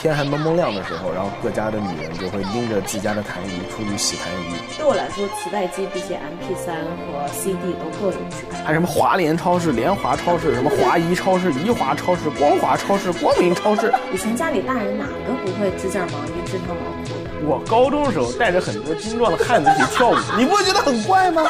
[0.00, 4.76] 天还蒙蒙亮的时候，然后各家的女人就会拎着自家的痰盂出去洗痰盂。
[4.78, 6.72] 对我来说，磁带机比起 MP 3
[7.10, 8.64] 和 CD 都更有质感。
[8.64, 13.92] 还什么华联超市、联华超市、什么华谊超市、宜华超市、光华超市、光明超市。
[14.12, 17.46] 以前家里大人哪个不会织件毛衣、织条毛裤的？
[17.46, 21.42] 我高中的时候带着很多精壮的汉子一起跳舞，你不会觉得很怪吗？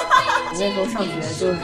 [0.53, 1.57] 那时候上学就是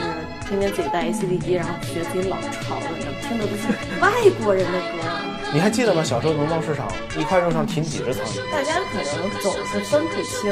[0.47, 2.81] 天天自己带一 CD 机，然后觉得自己老潮了，
[3.27, 3.67] 听的都是
[4.01, 4.11] 外
[4.43, 5.24] 国人的歌。
[5.53, 6.03] 你还记得吗？
[6.03, 8.51] 小时候农贸市场一块肉上停几只苍蝇？
[8.51, 10.51] 大家可能总是分不清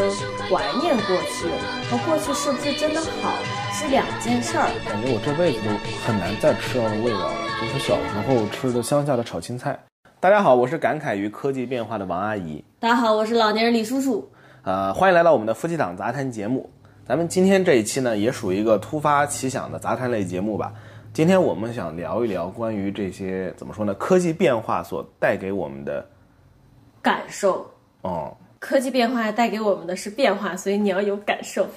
[0.49, 1.47] 怀念过去
[1.89, 3.35] 和过去是不是真的好
[3.73, 4.69] 是两件事儿。
[4.87, 5.69] 感觉我这辈子都
[6.05, 9.77] 很难再吃到的味道了，就是小时候吃的乡下的炒青菜。
[10.21, 12.63] 大家好，我是感慨于科技变化的王阿姨。
[12.79, 14.31] 大家好，我是老年人李叔叔。
[14.63, 16.69] 呃，欢迎来到我们的夫妻档杂谈节目。
[17.05, 20.71] 咱们今天这一期呢，也属于一个突发奇想的杂谈类节目吧。
[21.13, 23.93] 今天我们想聊一聊关于这些怎么说呢？
[23.93, 26.03] 科技变化所带给我们的
[27.03, 27.69] 感受。
[28.01, 31.67] 哦，科技变化带给我们的是变化，所以你要有感受。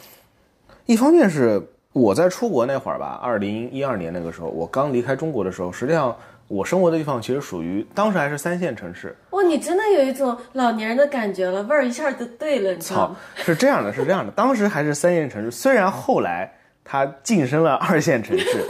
[0.86, 1.62] 一方面是
[1.92, 6.16] 我在出国那会儿吧，二零一二年那个时候，我刚离开中国的时候，实际上
[6.48, 9.14] 我生活的地方其实属于当时还是三线城市。
[9.32, 16.50] 哇，你真的有一种老年人的感觉了，味儿一下就对了，你知道吗？，是这样的，是这样的，当时还是三线城市，虽然后来
[16.82, 18.64] 它晋升了二线城市，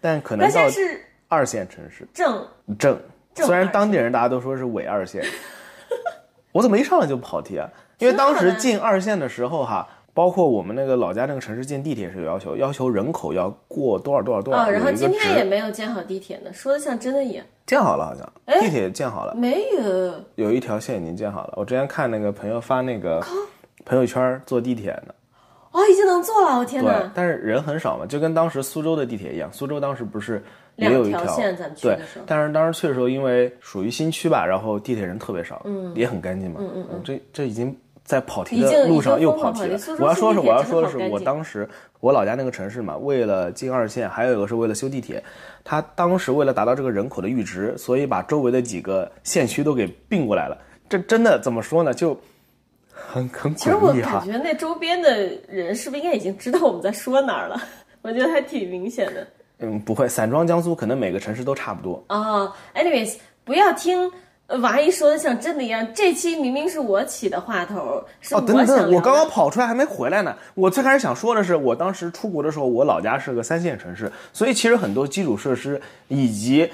[0.00, 0.60] 但可能到
[1.28, 2.06] 二线城市。
[2.14, 2.46] 正
[2.78, 2.98] 正，
[3.34, 5.24] 虽然当地人大家都说是伪二线，
[6.52, 7.68] 我怎么一上来就跑题啊？
[7.98, 17.44] 因为当时进二线的时候哈，包括我们那个老家那个城市进地铁是有要求，要求人口要过多少多少多少，啊、然后今天也没有建好地铁呢，说的像真的一样。
[17.66, 18.60] 建好了，好像哎？
[18.60, 21.54] 地铁建好了，没有，有一条线已经建好了。
[21.56, 23.22] 我之前看那个朋友发那个
[23.84, 25.14] 朋友圈坐地铁呢。
[25.70, 27.12] 哦，已经能坐了，我天对哪，！
[27.14, 30.42] 但是人很少嘛，就跟当时苏州的地铁一样，苏州当时不是
[30.76, 41.68] 也有一两条线咱去对的时候，但是当时去的时候，因为属于新区吧，然后地铁人特别少，嗯，也很干净嘛，嗯嗯嗯，这这已经在跑题的路上又跑题了我要说的是，我要说的是，我当时
[42.00, 45.22] 我老家那个城市嘛，为了进二线，还有一个是为了修地铁，
[45.62, 50.56] 他当时为了达到这个人口的阈值，所以把周围的几个县区都给并过来了。
[50.88, 51.92] 这真的怎么说呢？
[51.92, 52.18] 就
[53.06, 54.24] 很很其实我感。
[54.24, 57.60] 觉那周边的人是不是应该已经知道我们在说哪儿了？
[58.02, 59.26] 我觉得还挺明显的。
[59.60, 62.04] 嗯，不会，散装江苏可能每个城市都差不多。
[62.08, 64.10] 哦，anyways，不要听
[64.46, 65.86] 呃王阿姨说的像真的一样。
[65.92, 68.34] 这期明明是我起的话头，是。
[68.36, 70.36] 等等，我刚刚跑出来还没回来呢。
[70.54, 76.70] 我最开始想说的是，我当时出国的时候，我老家是个三线城市，所以其实很多基础设施以及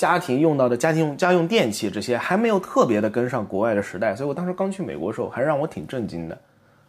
[0.00, 6.38] 家庭用到的家庭用家用电器这些还没有特别的跟上国外的时代，所以我当时刚去美国的时候，还让我挺震惊的。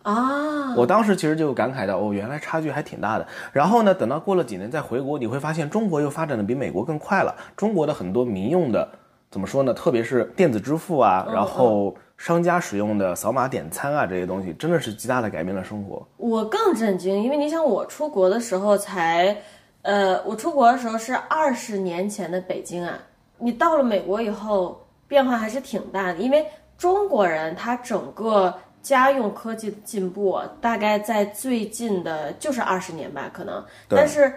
[0.04, 3.28] 啊，我当时其实就感慨到，哦，原来差距还挺大的。
[3.52, 7.36] 然后呢，等到过了几年再回国，你会发现中国又发展的比美国更快了。
[7.58, 8.88] 中国的很多民用的，
[9.30, 9.74] 怎么说呢？
[9.74, 16.08] 特别是电子支付啊，然后商家使用的扫码点餐啊这些东西，真的是极大的改变了生活。
[16.16, 19.36] 我更震惊，因为你想，我出国的时候才，
[19.82, 23.00] 呃，我出国的时候是二十年前的北京啊。
[23.38, 26.46] 你到了美国以后，变化还是挺大的，因为
[26.78, 33.64] 中国人他整个家用科技的进步啊，大概在最近的就是二十年吧，可能。
[33.90, 34.32] 但是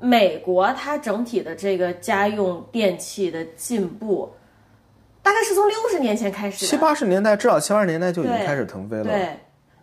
[0.00, 4.30] 美国它整体的这个家用电器的进步，
[5.22, 6.66] 大概是从六十年前开始。
[6.66, 9.04] 七八十年代，至少七八十年代就已经开始腾飞了。
[9.04, 9.36] 对，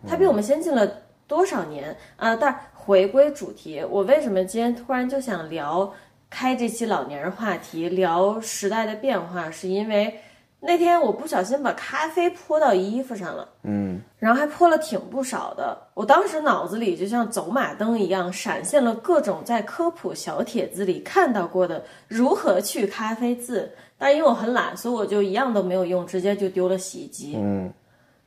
[0.06, 0.86] 它比我们先进了
[1.26, 2.36] 多少年啊？
[2.36, 5.92] 但回归主题，我为什么今天突然就想聊
[6.28, 10.12] 开这期老年人话题，聊时代的变化，是因为
[10.58, 13.48] 那天我不小心把咖啡泼到衣服上了。
[13.62, 23.70] 嗯，然后还泼了挺不少的，我当时脑子里就像走马灯一样，闪现了各种在科普小帖子里看到过的如何去咖啡渍。
[23.96, 27.36] 但因为我很懒，所以我就一样都没有用，直接就丢了洗衣机。
[27.36, 27.72] 嗯，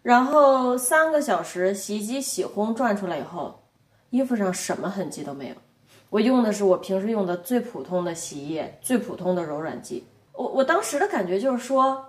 [0.02, 3.54] 然后三个小时洗衣机洗烘转出来以后，
[4.16, 5.56] 衣服上什么痕迹都没有。
[6.10, 10.06] 我用的是我平时用的最普通的洗衣液，最普通的柔软剂。
[10.34, 12.06] 我我当时的感觉就是说，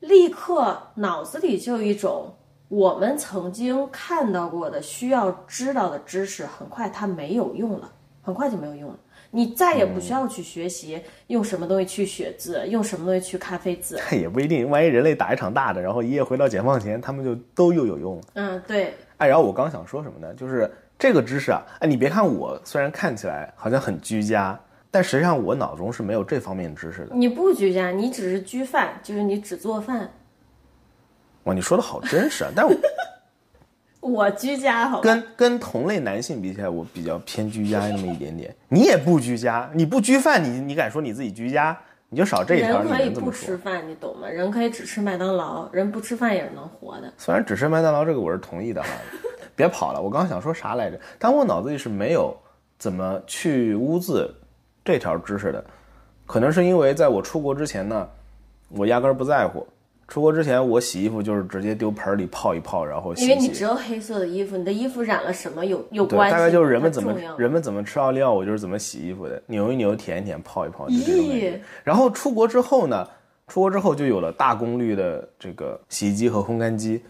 [0.00, 2.34] 立刻脑子里就有一种
[2.68, 7.90] 我们曾经看到过的、需要知道的知识，很快它没有用了，
[8.22, 8.98] 很快就没有用了。
[9.32, 13.98] 你再也不需要去学习用什么东西去血字，用什么东西去咖啡渍。
[14.10, 14.68] 也不一定。
[14.68, 18.22] 万一人类打一场大的，然后一夜回到解放前，他们就都又有用了。
[18.34, 20.34] 嗯，对，哎，然后我刚想说什么呢？
[20.34, 20.68] 就是
[21.00, 24.60] 这个知识啊，哎，你别看我虽然看起来好像很居家，
[24.90, 27.14] 但实际上我脑中是没有这方面知识的。
[27.14, 30.10] 你不居家，你只是居饭，就是你只做饭。
[31.44, 32.50] 哇，你说的好真实啊！
[32.54, 32.76] 但我
[34.00, 35.00] 我居家好？
[35.00, 38.54] 跟跟同类男性比起来，我比较偏居家那么一点点。
[38.68, 41.74] 你也不居家，你不居饭，你你敢说你自己居家？
[42.12, 43.30] 你就少这一条，你人可以不。
[43.30, 44.28] 吃饭，你懂吗？
[44.28, 47.10] 人可以只吃麦当劳，人不吃饭也是能活的。
[47.16, 48.88] 虽然只吃麦当劳这个我是同意的哈，
[49.60, 50.98] 别跑了，我刚刚想说啥来着？
[51.18, 52.34] 但我脑子里是没有
[52.78, 54.34] 怎么去污渍
[54.82, 55.62] 这条知识的，
[56.26, 58.08] 可能是因为在我出国之前呢，
[58.70, 59.66] 我压根儿不在乎。
[60.08, 63.30] 出国之前，我洗衣服就是直接丢盆里泡一泡，然后洗洗。
[63.30, 66.34] 因为你只有黑色的衣服，你的衣服染了什么有有对，关系？
[66.34, 71.60] 大概就是人们怎么人们怎么吃奥利奥，我就是怎么洗衣服的，扭一扭，舔一舔，泡一泡，就这种感咦觉。
[71.84, 73.06] 然后出国之后呢，
[73.46, 77.00] 出国之后就有了大功率的这个洗衣机和烘干机，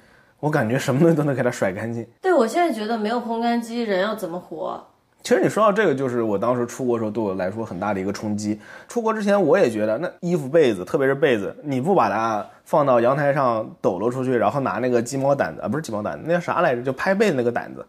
[0.40, 2.06] 我感觉什么东西都能给它甩干净。
[2.20, 4.82] 对我现在觉得没有烘干机，人要怎么活？
[5.22, 8.58] 其实你说到这个，就是我当时出国的时候对我来说很大的一个冲击。
[8.88, 16.82] 出国之前我也觉得，那衣服、被子，特别是被子，你不把它放到阳台上抖搂出去，然后拿那个鸡毛掸子啊，不是鸡毛掸子，那叫啥来着？
[16.82, 17.84] 就拍被子那个掸子，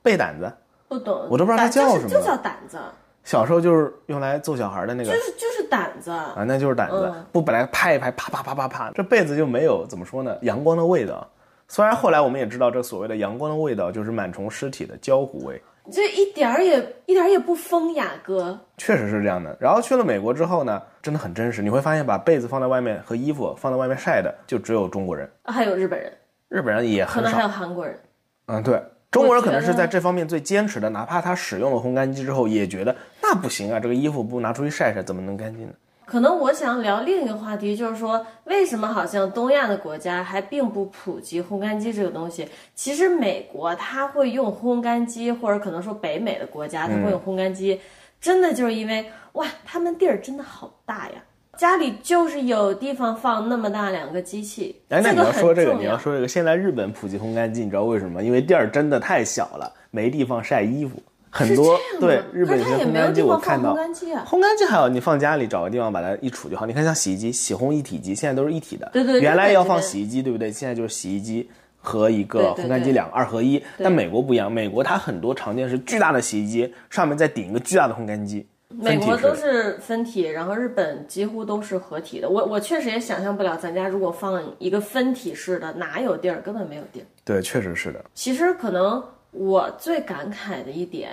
[0.00, 0.48] 被掸子。
[0.86, 2.78] 不懂，我都不知道它叫什么就叫掸子，
[3.24, 6.12] 小时候就是用来揍小孩的那个就是就是掸子。
[6.12, 11.26] 啊，那就是掸子嗯，不本来拍一拍，啪啪啪啪啪，这被子就没有怎么说呢，阳光的味道。
[11.68, 15.60] 虽然后来我们也知道，这所谓的阳光的味道就是螨虫尸体的焦糊味，
[15.90, 18.58] 这一点儿也一点儿也不风雅，哥。
[18.76, 19.56] 确实是这样的。
[19.60, 26.12] 然后去了美国之后呢，真的很真实，你会发现把被子放在外面和衣服放在外面晒的，就只有中国人，啊还有日本人，
[26.48, 27.48] 日本人也很可能还有。
[27.48, 27.98] 韩国人。
[28.46, 28.80] 嗯，对，
[29.10, 35.72] 中国人可能是在这方面最坚持的，哪怕他使用了烘干机之后，也觉得那不行啊，这个衣服不拿出去晒晒，怎么能干净呢？
[36.06, 42.48] 可能我想聊另一个话题，就是说，为什么好像东亚的国家还并不普及烘干机这个东西？
[42.76, 47.80] 其实美国它会用烘干机，或者可能说北美的国家它会用烘干机，
[48.20, 51.14] 真的就是因为哇，他们地儿真的好大呀，
[51.58, 54.80] 家里就是有地方放那么大两个机器。
[54.90, 58.22] 哎，那你要说这个，重你要说这个，现在日本普及烘干机，你知道为什么吗？
[58.22, 61.02] 因为地儿真的太小了，没地方晒衣服。
[61.36, 64.24] 很多对日本有些烘干机，我看到烘干机啊。
[64.26, 66.64] 烘干机还有你放家里找个地方把它一杵就好。
[66.64, 68.88] 你看像洗衣机、洗烘一体机，现在都是一体的。
[68.92, 70.50] 对对原来要放洗衣机，对不对？
[70.50, 71.48] 现在就是洗衣机
[71.78, 73.62] 和一个烘干机两个二合一。
[73.78, 78.46] 但美国不一样，美国它很多常见是巨大的洗衣机，上面再顶一个巨大的烘干机。
[78.68, 82.28] 美国都是分体，然后日本几乎都是合体的。
[82.28, 86.40] 我我确实也想象不了，咱家如果放一个分体式的，哪有地儿？
[86.40, 87.06] 根本没有地儿。
[87.24, 88.04] 对，确实是的。
[88.12, 89.02] 其实可能
[89.36, 91.10] 我最感慨的一点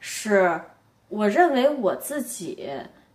[0.00, 0.58] 是，
[1.08, 2.68] 我认为我自己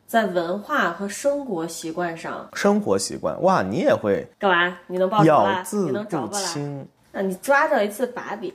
[0.05, 4.77] 在文化和生活习惯上，生活习惯，哇，你也会干嘛？
[4.87, 5.63] 你能报仇咬啦？
[5.63, 6.45] 字你能找过来？
[6.45, 6.87] 清。
[7.11, 8.53] 啊，你抓着一次把柄，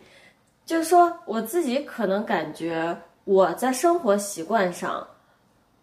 [0.65, 5.07] 就是说我自己可能感觉我在生活习惯上，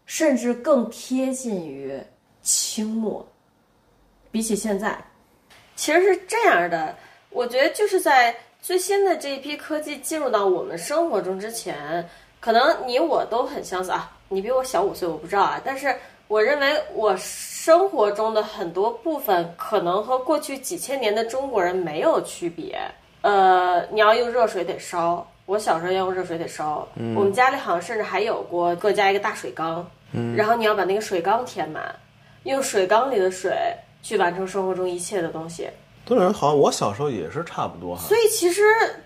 [0.06, 2.02] 甚至更贴近于
[2.42, 3.28] 清末，
[4.32, 4.98] 比起现在，
[5.76, 6.96] 其实是这样的。
[7.30, 12.08] 我觉得就是在最新的这一批科技进入到我们生活中之前，
[12.40, 14.10] 可能你我都很相似啊。
[14.30, 15.94] 你比我小五岁，我不知道啊，但是
[16.30, 22.80] 我认为我生活中的很多部分可能和过去几千年的中国人没有区别。
[23.20, 26.88] 呃，你要用热水得烧，我小时候要用热水得烧。
[27.18, 29.86] 我们家里好像甚至还有过各家一个大水缸，
[30.38, 31.94] 然后你要把那个水缸填满，
[32.44, 33.54] 用水缸里的水
[34.02, 35.70] 去完成生活中一切的东西。
[36.06, 38.04] 对人好像我小时候也是差不多哈。
[38.08, 38.62] 所以其实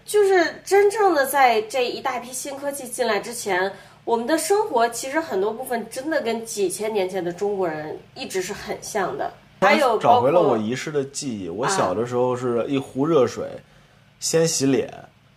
[0.05, 3.71] 就是真正的在这一大批新科技进来之前，
[4.03, 9.31] 我们的生活其实很多部分真的跟几千年前的中国人一直是很像的。
[9.61, 11.49] 还有找回了我遗失的记忆。
[11.49, 13.49] 我小的时候是一壶热水，
[14.19, 14.87] 先洗脸，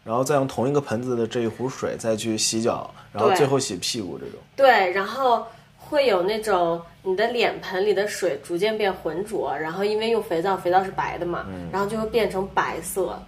[0.04, 4.34] 然后再用同一个盆子的这一壶水再去洗脚，然后最后洗屁股这种。
[4.54, 5.46] 对，然后
[5.90, 13.20] 会有那种你的脸盆里的水逐渐变浑浊，然后因为用肥皂，肥皂是白的嘛，然后就会变成白色，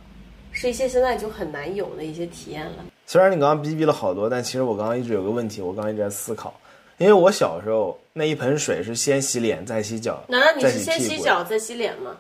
[0.53, 2.85] 是一些现在就很难有的一些体验了。
[3.05, 6.55] 虽然你刚刚逼逼了好多，但其实我刚刚一直有个问题，我刚刚一直在思考，
[6.99, 11.19] 因为我小时候那一盆水是先洗脸再洗脚，难道你是先洗。
[11.19, 12.17] 脚再洗脸吗？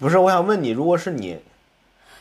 [0.00, 1.38] 不是，我想问你，如果是你，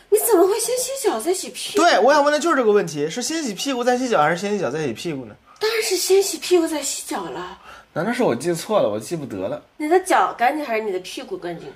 [0.09, 1.83] 你怎么会先洗脚再洗屁股？
[1.83, 5.35] 对我想问的就是这个问题，是先洗屁股再洗脚，还是先洗脚再洗屁股呢？
[5.59, 7.57] 当然是先洗屁股再洗脚了。
[7.93, 8.89] 难道是我记错了？
[8.89, 9.61] 我记不得了。
[9.77, 11.71] 你的脚干净还是你的屁股干净？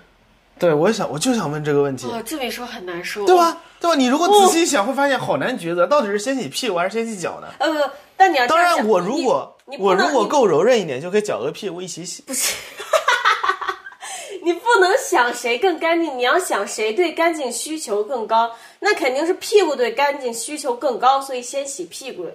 [0.59, 2.07] 对，我想我就想问这个问题。
[2.07, 3.37] 哦，这么一说很难受，对？
[3.37, 3.55] 吧？
[3.79, 3.95] 对吧？
[3.95, 7.47] 你如果仔细想，会发现好难抉择，到底是先洗屁股还是先洗脚呢？
[7.59, 12.23] 呃，不，但你要当然，我如果我如果够柔韧一点，就可以脚和屁股一起洗。
[14.43, 22.25] 你不能想谁更干净，你要想谁对干净需求更高，那肯定是屁股对干净需求更高，所以先洗屁股。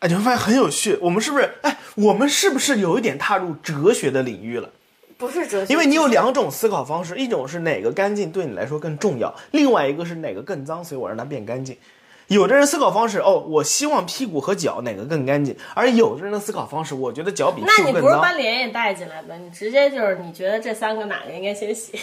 [0.00, 0.96] 哎，你会发现很有趣。
[1.02, 1.50] 我们是不是？
[1.62, 4.70] 哎，我们是不是有一点踏入哲学的领域了？
[5.16, 11.76] 不是哲学，因为你有两种思考方式，一种是哪个干净对你来说更重要，另外一个是哪个更脏，所以我让它变干净。
[12.28, 18.20] 有的人思考方式，哦，我希望屁股和脚哪个更干净，而有的人的思考方式，我觉得脚比屁那你不是股更脏。
[18.20, 19.34] 把脸也带进来吧？
[19.36, 21.98] 你直接就是你觉得这三个哪个应该先洗？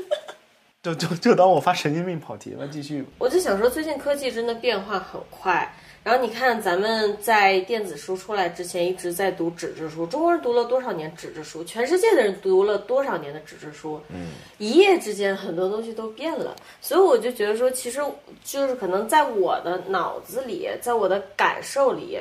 [0.82, 3.06] 就就就当我发神经病跑题了，继续。
[3.16, 5.74] 我就想说，最近科技真的变化很快。
[6.04, 11.64] 然后你看，咱们在电子书出来之前一直在读纸质书，中国人读了多少年纸质书？
[11.64, 13.98] 全世界的人读了多少年的纸质书？
[14.10, 16.54] 嗯，一夜之间很多东西都变了。
[16.82, 18.02] 所以我就觉得说，其实
[18.44, 22.18] 就是可能在我的脑子里，在我的感受里，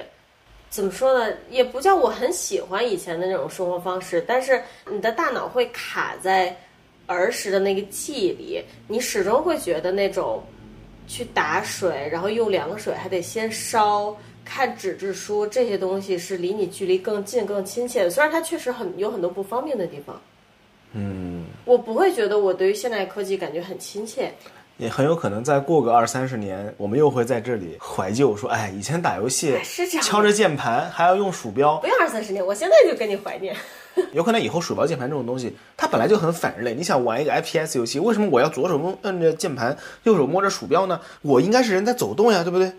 [0.69, 1.35] 怎么说呢？
[1.49, 6.55] 也不叫我很喜欢以前的那种生活方式，但是你的大脑会卡在
[7.05, 10.41] 儿时的那个记忆里，你始终会觉得那种
[11.07, 18.09] 去打水，然后用凉水还得先烧，看纸质书这些东西是离你距离更近、更亲切的。
[18.09, 20.21] 虽然它确实很有很多不方便的地方，
[20.93, 24.31] 嗯，我不会觉得我对于现代科技感觉很亲切。
[24.77, 33.55] 也很有可能再过个二三十年，我们又会在这里怀旧，说，哎，以前打游戏是这样敲着键盘还要用鼠标，不用二三十年，我现在就跟你怀念。
[34.13, 36.73] 有可能以后鼠标键盘这种东西，它本来就很反人类。
[36.73, 40.99] 你想玩一个 FPS 游戏，为什么我要左手摸摁着键盘，右手摸着鼠标呢？
[41.21, 42.71] 我应该是人在走动呀，对不对？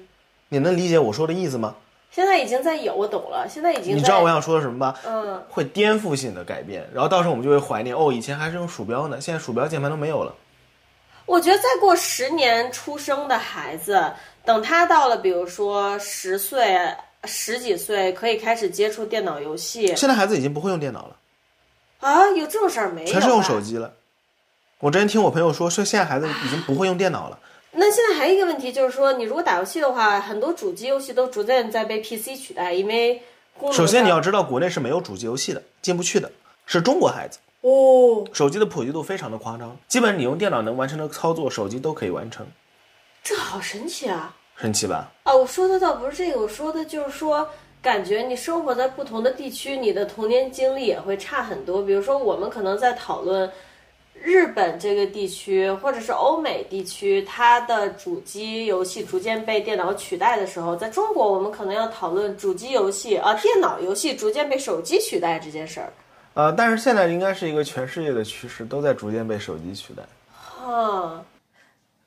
[0.49, 1.75] 你能理解我说的意思吗？
[2.11, 3.47] 现在已经在有，我懂了。
[3.49, 4.94] 现在已经在你知道我想说的什么吧？
[5.04, 10.33] 嗯，会颠覆性的改变，然后到时候我们就会怀念哦，以前还是用鼠标呢，现在鼠标键盘都没有了。
[11.26, 14.12] 我觉得再过十年出生的孩子，
[14.44, 16.78] 等他到了比如说十岁、
[17.26, 21.16] 十几岁，可以开始接触电脑游戏现在孩子已经不会用电脑了，
[22.00, 23.11] 啊，有这种事儿没有？
[23.11, 23.61] 全是用手。
[23.61, 23.93] 机了。
[24.81, 27.38] 我之前听我朋友说，说现在孩子已经不会用电脑了。
[27.73, 33.23] 那现在还有一个问题就是说，你如果打游戏的话，很多主机游戏都逐渐在被 PC 取代，因为
[33.73, 36.31] 首先你要知道，国内是没有主机游戏的，进不去的，
[36.66, 37.38] 是中国孩子。
[37.62, 42.47] 哦，手机的普及度非常的夸张，基本你用电脑能完成的操作，手机都可以完成，
[43.23, 44.37] 这好神奇啊！
[44.57, 45.13] 神奇吧？
[45.25, 47.49] 啊，我说的倒不是这个，我说的就是说，
[47.83, 51.83] 感觉你生活在不同的地区，你的童年经历也会差很多。
[51.83, 53.51] 比如说，我们可能在讨论
[54.15, 65.93] 日本这个地区，或者是欧美地区，它的主机游戏逐渐被电脑取代的时候，在中国，我们可能要讨论主机游戏啊，电脑游戏逐渐被手机取代这件事儿。
[66.35, 70.03] 呃，但是现在应该是一个全世界的趋势，都在逐渐被手机取代。
[70.65, 71.23] 啊，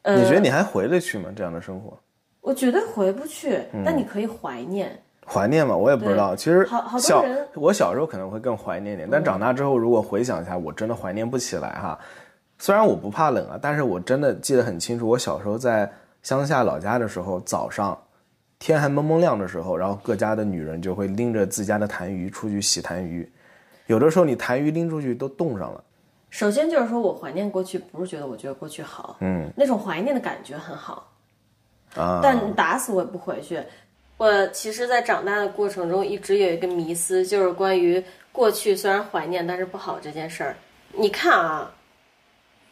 [0.04, 1.30] 你觉得你还回得去吗？
[1.36, 1.98] 这样的生活？
[2.48, 4.98] 我绝对回不去，嗯但你可以怀念。
[5.26, 5.76] 怀念嘛？
[5.76, 6.34] 我也不知道。
[6.34, 12.00] 其实好好多小人我小时候可能会更怀念一点，但长大之后如果回想一下，我真的怀念不起来哈。
[12.58, 15.92] 虽然我不怕冷啊，但是我真的记得很清楚，我小时候在
[16.24, 17.98] 乡下老家的时候，早上
[18.60, 23.28] 天还蒙蒙亮的时候，然后各家的女人就会拎着自家的痰盂出去洗痰盂，
[23.88, 25.84] 有的时候你痰盂拎出去都冻上了。
[26.30, 31.12] 首先就是说我怀念过去，不是觉得我觉得过去好，嗯那种怀念的感觉很好。
[31.96, 33.62] 啊，但打死我也不回去。
[34.18, 40.56] 我其实，在长大的过程中，一直有一个迷思，就是关于过去虽然怀念，但是不好这件事儿。
[40.94, 41.72] 你看啊，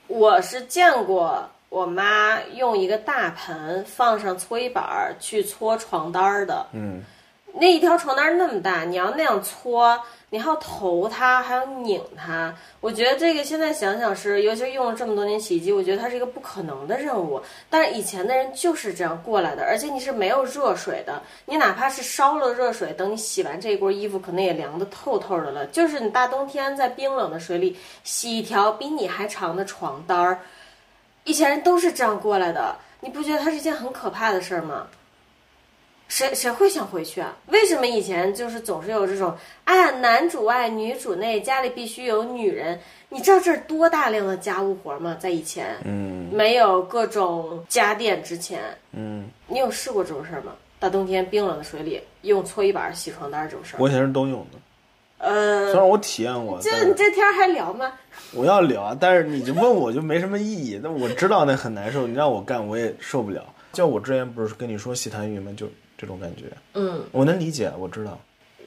[0.07, 6.65] 我是见过我妈用一个大盆放上搓衣板儿去搓床单儿的。
[6.72, 7.03] 嗯，
[7.57, 9.97] 那一条床单那么大，你要那样搓，
[10.29, 12.53] 你还要投它，还要拧它。
[12.81, 17.41] 我觉得这个现在想想是，尤其用了这么多年洗衣机，我觉得它是一个不可能的任务。
[17.69, 25.65] 但是以前的人就是这样过来的，而且你是没有热水的，你哪怕是烧了热水，等你洗完这一锅衣服，可能也凉得透透的了。
[25.67, 30.39] 就是你大冬天在冰冷的水里洗一条比你还长的床单儿，
[31.24, 32.75] 以前人都是这样过来的。
[33.00, 34.88] 你不觉得它是一件很可怕的事儿吗？
[36.07, 37.35] 谁谁会想回去啊？
[37.47, 42.79] 为什么以前就是总是有这种，哎呀，男主外女主内，家里必须有女人？
[43.09, 45.15] 你知道这是多大量的家务活吗？
[45.19, 48.59] 在以前，嗯没有各种家电之前，
[48.91, 50.53] 嗯，你有试过这种事儿吗？
[50.79, 53.79] 大冬天冰冷的水里用搓衣板洗床单这种事儿？
[53.79, 54.59] 我以前是都用的，
[55.17, 57.91] 呃虽，然我体验过，就你这天儿还聊吗？
[58.33, 60.79] 我要聊啊，但是你就问我就没什么意义。
[60.83, 63.43] 那我知道那很难受，你让我干我也受不了。
[63.71, 65.51] 就我之前不是跟你说洗痰盂吗？
[65.55, 68.19] 就这种感觉，嗯，我能理解，我知道。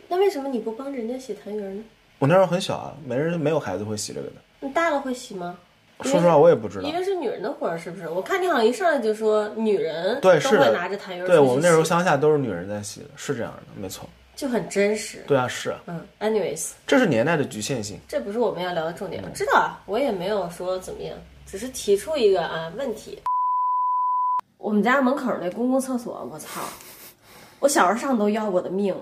[0.08, 1.84] 那为什么你不帮着人家洗痰盂呢？
[2.18, 4.36] 我那时候很小啊，没人没有孩子会洗这个的。
[4.60, 5.58] 你大了会洗吗？
[6.02, 6.94] 说实话，我也不知道因。
[6.94, 8.08] 为是女人的活儿，是不是？
[8.08, 14.08] 我看你好像一上来就说女人对，都是的会拿着痰盂对我们那时候乡下都是女人在洗的，是这样的，没错。
[14.34, 15.24] 就很真实。
[15.26, 17.98] 对啊，是，嗯，anyways，这是年代的局限性。
[18.06, 19.20] 这不是我们要聊的重点。
[19.24, 23.20] 我知道啊，我也没有说怎么样，只是提出一个啊问题。
[24.56, 26.60] 我们家门口那公共厕所，我操！
[27.60, 28.94] 我小时候上都要我的命，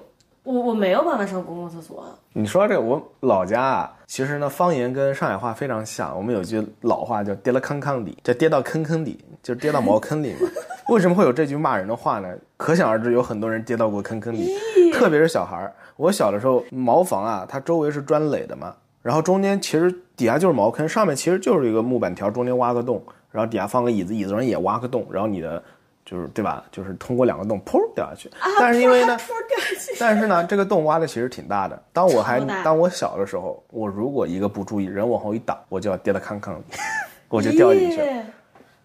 [0.43, 2.05] 我我没有办法上公共厕所。
[2.33, 6.17] 你说这个，我老家啊，其实呢，方言跟上海话非常像。
[6.17, 10.49] 我们有句老话叫“跌了坑坑底”，叫跌到坑坑底，就是跌到茅坑里嘛。
[10.89, 12.29] 为什么会有这句骂人的话呢？
[12.57, 14.57] 可想而知，有很多人跌到过坑坑里，
[14.93, 15.75] 特别是小孩儿。
[15.97, 25.63] 我小的时候，茅房啊，它周围是砖垒的嘛，然后中间其实底下就是茅坑，上面其实就是一个木板条，中间挖个洞，然后底下放个椅子，椅子上也挖个洞，然后你的
[26.07, 26.65] 就是对吧？
[26.71, 28.31] 就是通过两个洞，噗掉下去。
[28.61, 31.83] 但是因为呢，噗掉下去但是呢，这个洞挖的其实挺大的。
[31.93, 36.63] 当我还当我小的时候，我如果一个不注意，人往后一倒，我就要跌到坑坑里，
[37.29, 38.23] 我就掉进去了。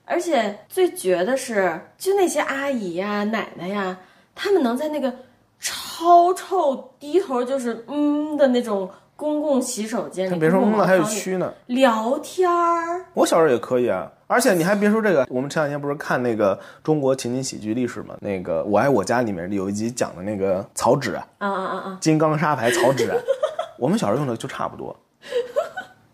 [0.06, 3.96] 而且最绝的是，就那些阿姨呀、奶奶呀，
[4.36, 5.14] 他们能在那个
[5.60, 8.90] 超臭、低头就是嗯的那种
[9.22, 11.54] 公共洗手间里，别说嗯了，还有公共蛆呢。
[11.68, 13.06] 聊天儿。
[13.14, 18.16] 我小时候也可以啊，而且你还别说这个，我们前两天不是看那个中国情景喜剧历史吗？
[18.20, 21.98] 那个《我爱我家》里面有一集讲的那个草纸啊，啊啊啊啊！
[22.02, 23.18] 金刚砂牌草纸啊，
[23.78, 24.96] 我们小时候用的就差不多，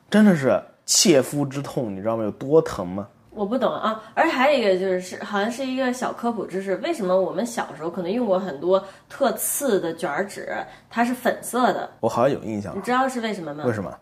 [0.10, 2.26] 真的是切肤之痛，你知道吗？
[2.26, 3.08] 有多疼吗？
[3.38, 10.58] 我不懂啊，而且还有一个就是是好像是一个小科普知识，为什么我们小时候可能用过很多特次的卷儿纸，
[10.90, 13.64] 它是粉色的，我好像有印象你，知道是为什么吗？
[13.68, 13.96] 为什么？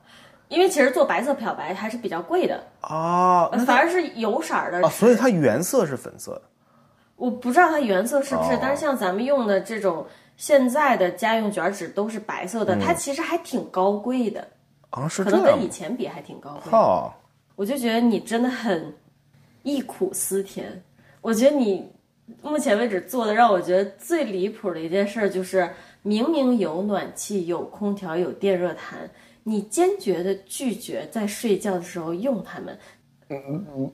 [0.48, 6.34] 因为其实做白色漂白还是比较贵的，啊，反而是油色儿的啊，所以它原色是粉色。
[6.36, 6.42] 的。
[7.18, 8.60] 我不知道它原色是不是，哦。
[8.62, 10.06] 但是像咱们用的这种
[10.38, 14.48] 现在的家用卷纸都是白色的，它其实还挺高贵的，
[14.92, 16.72] 啊，是可能跟以前比还挺高贵。
[17.56, 18.94] 我就觉得你真的很
[19.66, 20.82] 忆苦思甜。
[21.22, 21.92] 我觉得你
[22.42, 25.70] 目前为止做的让我觉得最离谱的一件事，就是
[26.04, 29.10] 明明有暖气、有空调、有电热毯，
[29.44, 32.78] 你坚决的拒绝在睡觉的时候用它们。
[33.30, 33.92] 嗯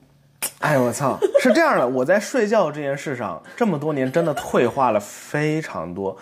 [0.58, 6.16] 哎我操，是这样的，我在睡觉这件事上这么多年真的退化了非常多。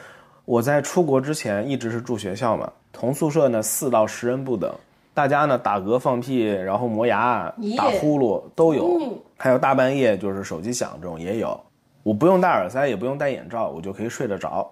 [0.44, 4.72] 我在出国之前一直是住学校嘛，同宿舍呢四到十人不等，
[5.12, 11.58] 大家呢打嗝放屁，然后磨牙、打呼噜都有嗯，还有大半夜就是手机响这种也有。
[12.02, 14.70] 我不用戴耳塞，也不用戴眼罩，我就可以睡得着。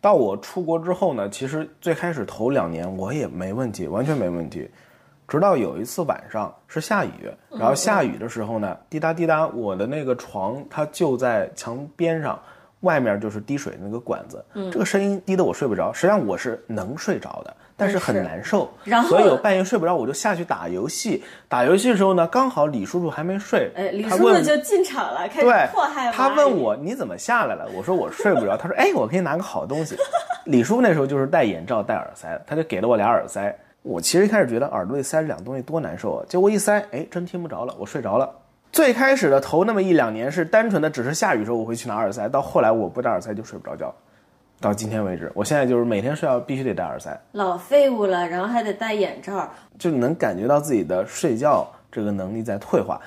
[0.00, 4.70] 到我出国之后呢，其实最开始头两年我也没问题，完全没问题。
[5.26, 7.10] 直到有一次晚上是下雨，
[7.50, 12.40] 然后下雨的时候呢，滴答滴答，我的那个床它就在墙边上，
[12.80, 15.92] 外面就是滴水那个管子，这个声音滴得我睡不着。
[15.92, 21.22] 实际上我是能睡着的，但是很难受，然后所以我半夜睡不着，我就下去打游戏。
[21.46, 27.68] 打游戏的时候呢，刚好李叔叔还没睡，哎，李叔叔就进场了，开始对迫害，他问我你怎么下来了？
[27.72, 28.56] 我说我睡不着。
[28.56, 29.96] 他说哎，我可以拿个好东西。
[30.46, 33.56] 李叔那时候就是戴眼罩戴耳塞的，他就给了我俩耳塞。
[33.82, 38.28] 我其实一开始觉得耳朵里塞这两个东西多难受啊，结果一塞，哎，真听不着了，我睡着了。
[38.72, 43.94] 最开始的头那么一两年是单纯的只是下雨时候我会去拿耳塞，到后来我不戴耳塞就睡不着觉。
[44.60, 49.48] 到今天为止，我现在就是每天睡觉必须得戴耳塞，老废物了，然后还得戴眼罩。
[49.78, 53.00] 就能感觉到自己的睡觉这个能力在退化。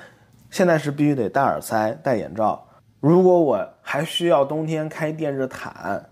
[0.50, 2.66] 现在是必须得戴耳塞、戴眼罩。
[3.00, 6.02] 如果我还需要冬天开电热毯，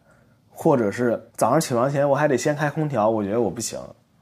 [0.51, 3.79] 或者是早上起床前我还得先开空调，我觉得我不行。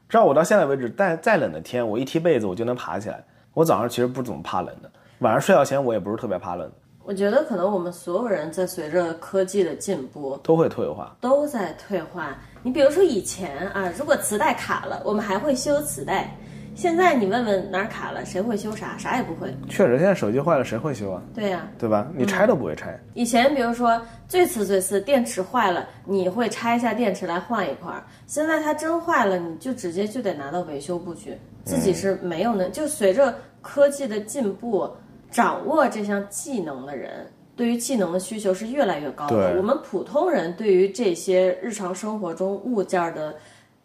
[0.07, 3.21] 至少我到现在为止，再再冷的天，我一踢被子我就能爬起来。
[3.53, 6.71] 我早上其实不怎么怕冷的，晚上睡觉前我也不是特别怕冷，
[7.09, 11.17] 我觉得可能我们所有人在随着科技的进步，都会退化。
[11.19, 12.37] 都在退化。
[12.61, 16.37] 你比如说以前啊，如果磁带卡了，我们还会修磁带。
[16.75, 18.95] 现在你问问哪儿卡了，谁会修啥？
[18.95, 19.51] 啥也不会。
[19.67, 21.19] 确实，现在手机坏了谁会修啊？
[21.33, 22.07] 对呀、对吧？
[22.15, 22.95] 你拆都不会拆。
[23.15, 28.03] 以前比如说最次最次电池坏了，你会拆一下电池来换一块儿。
[28.27, 32.71] 现在它真坏了，你就直接就得拿到维修部去，自己是没有能。
[32.71, 34.87] 就随着科技的进步，
[35.31, 37.31] 掌握这项技能的人。
[37.55, 39.55] 对于技能的需求是越来越高的。
[39.57, 43.35] 我们普通人对于这些日常生活中物件的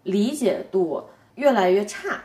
[0.05, 1.03] 理解度
[1.35, 2.23] 越来越差。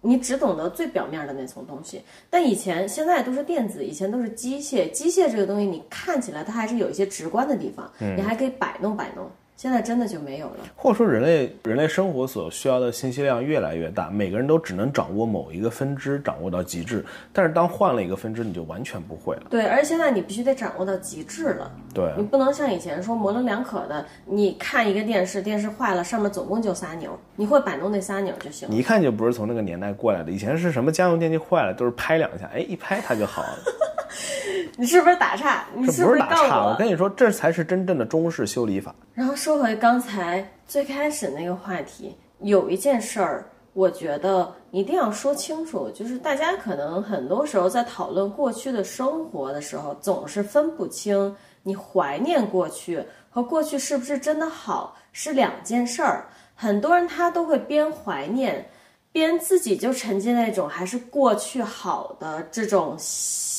[0.00, 4.90] 你只懂得最表面的那层东西，但以前现在都是电子，以前都是机械。
[4.90, 9.30] 机械这个东西，你看起来它还是有一些直观的地方，你还可以摆弄摆弄。
[9.56, 10.56] 现在真的就没有了。
[10.74, 17.04] 或者说人类人类生活所需要的信息量越来越大，每个人都只能掌握某一个分支，掌握到极致。
[17.32, 19.42] 但是当换了一个分支，你就完全不会了。
[19.48, 24.04] 对，而且现在你必须得掌握到极致了，对，你不能像以前说模棱两可的。
[24.26, 28.74] 你看一个电视，电视坏了，上面总共就仨钮，你会摆弄那仨钮就行了。
[28.74, 30.30] 你一看就不是从那个年代过来的。
[30.32, 33.58] 以前是什么家用电器坏了，都是拍两下，哎，一拍它就好了。
[34.76, 35.64] 你是不是打岔？
[35.74, 38.94] 你这是不是打岔，我我跟你说，这才是真正的中式修理法。
[39.12, 56.26] 然后说回刚才最开始那个话题，有一件事儿，我觉得一定要说清楚，就是大家可能很多时候在讨论过去的生活的时候，总是分不清你怀念过去和过去是不是真的好是两件事儿。
[56.54, 58.66] 很多人他都会边怀念，
[59.12, 62.96] 边自己就沉浸那种还是过去好的这种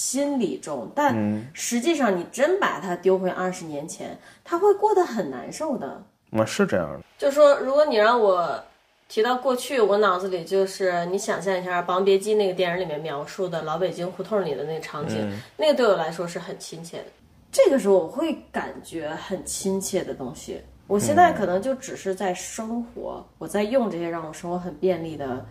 [0.05, 6.03] 心理中，但实际上你真把它丢回二十年前，他会过得很难受的。
[6.29, 8.63] 我是这样的，就说如果你让我
[9.09, 15.17] 提到过去，我脑子里就是你想象一下《霸王别姬》那个电影里面描述的老北京胡同里的那个场景，
[15.57, 17.05] 那个对我来说是很亲切的。
[17.51, 20.61] 这个时候我会感觉很亲切的东西。
[20.85, 25.43] 我现在可能就只是在生活，我在用这些让我生活很便利的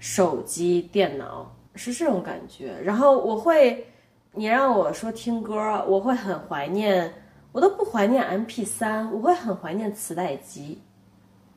[0.00, 2.74] 手机、电脑，是这种感觉。
[2.82, 3.86] 然后我会，
[4.32, 7.12] 你让我说听歌，我会很怀念，
[7.52, 10.80] 我都不怀念 MP 三，我会很怀念磁带机。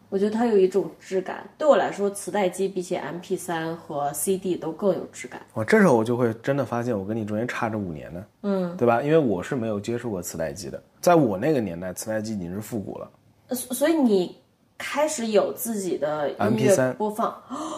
[0.10, 5.42] 我觉得它有一种质感，对我来说，磁带机比起 MP 三和 CD 都更有质感。
[5.54, 9.02] 我这时候我就会真的发现，我跟你中间差着五年呢，嗯，对吧？
[9.02, 13.10] 因为我是没有接触过磁带机的，在我那个年代，磁带机已经是复古了。
[13.48, 14.38] 呃所所以你
[14.78, 17.34] 开始有自己的音乐 MP3 播放，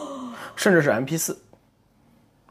[0.55, 1.39] 甚至是 MP 四，是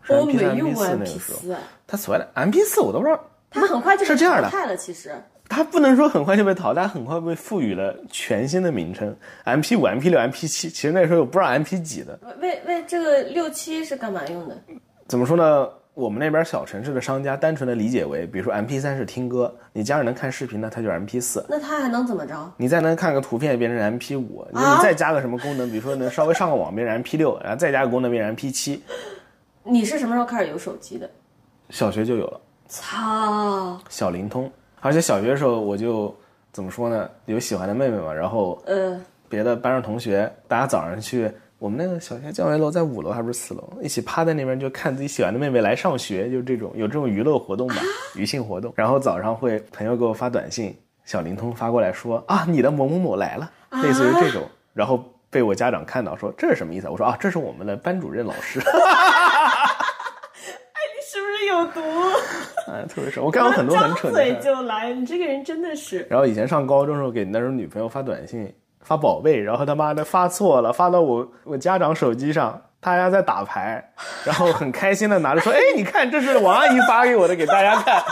[0.08, 4.14] 我 MP 三、没用 MP 过四那 MP 个时候，四，它所谓的 MP 四我都不知道，它很快就淘
[4.48, 4.76] 汰了。
[4.76, 5.12] 其实
[5.48, 10.70] 它不能说很快就被淘汰，很快被赋予了全新的名称，MP 五、MP 六、MP 七。
[10.70, 14.56] 其实那时候我不知道 MP 几的，为为这个六七是干嘛用的？
[15.06, 15.68] 怎么说呢？
[15.94, 21.44] 我们那边小城市的商家单纯的理解为，比如说 MP 三是听歌，你加上能看视频呢，它就是 MP 四。
[21.50, 22.50] 那它还能怎么着？
[22.56, 28.82] 你再能看个图片变成 MP 五，你再加个什么功能，比如说能稍微上个网变成 MP 六，然后再加个功能变成 MP 七，
[29.64, 31.08] 你是什么时候开始有手机的？
[31.70, 32.40] 小学就有了。
[32.68, 36.14] 操，小灵通，而且小学的时候我就
[36.52, 47.76] 怎么说呢，有喜欢的妹妹嘛，然后呃，别的班上同学，大家早上去我们那个小学教学楼在五楼还不是四楼，一起趴在那边就看自己喜欢的妹妹来上学，就这种有这种娱乐活动吧，
[48.16, 48.72] 娱性活动。
[48.74, 53.50] 然后早上会朋友给我发短信，小灵通发过来说啊，你的某某某来了，
[53.82, 56.86] 类似于这种，然后被我家长看到说这是什么意思？
[56.86, 56.90] 啊？
[56.90, 58.64] 我说啊，这是我们的班主任老师，你
[61.42, 61.80] 是有毒？
[62.68, 63.26] 哎，特别爽。
[63.26, 64.54] 我干过很多很蠢张嘴的事儿。
[64.54, 66.06] 就来，你这个人真的是。
[66.08, 73.92] 然后以前上高中的时候给那时候女朋友发短信，发宝贝，然后他妈的发错了，发到我我家长手机上，大家在打牌，
[74.24, 78.02] 然后很开心的拿着说， 哎，你看这是王阿姨发给我的，给大家看。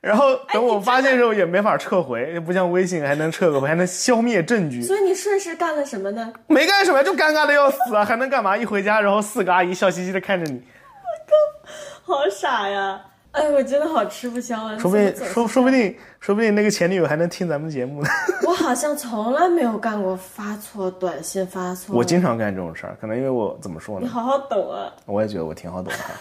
[0.00, 4.82] 然后等我发现的时候也没法撤回，不像微信还能撤个回，还能消灭证据。
[4.82, 6.30] 所以你顺势干了什么呢？
[6.46, 8.54] 没干什么，就尴尬的要死啊，还能干嘛？
[8.54, 10.62] 一回家，然后四个阿姨笑嘻嘻的看着你，
[12.06, 13.00] 好傻呀！
[13.32, 14.78] 哎，我真的好吃不消啊！
[14.78, 18.08] 说不定说说不定说不定那个前女友还能听咱们节目呢。
[18.46, 21.96] 我好像从来没有干过发错短信，发错。
[21.96, 24.06] 我经常干这种事儿，可能因为我怎么说呢？
[24.06, 24.92] 你好好懂啊。
[25.06, 26.14] 我也觉得我挺好懂的哈。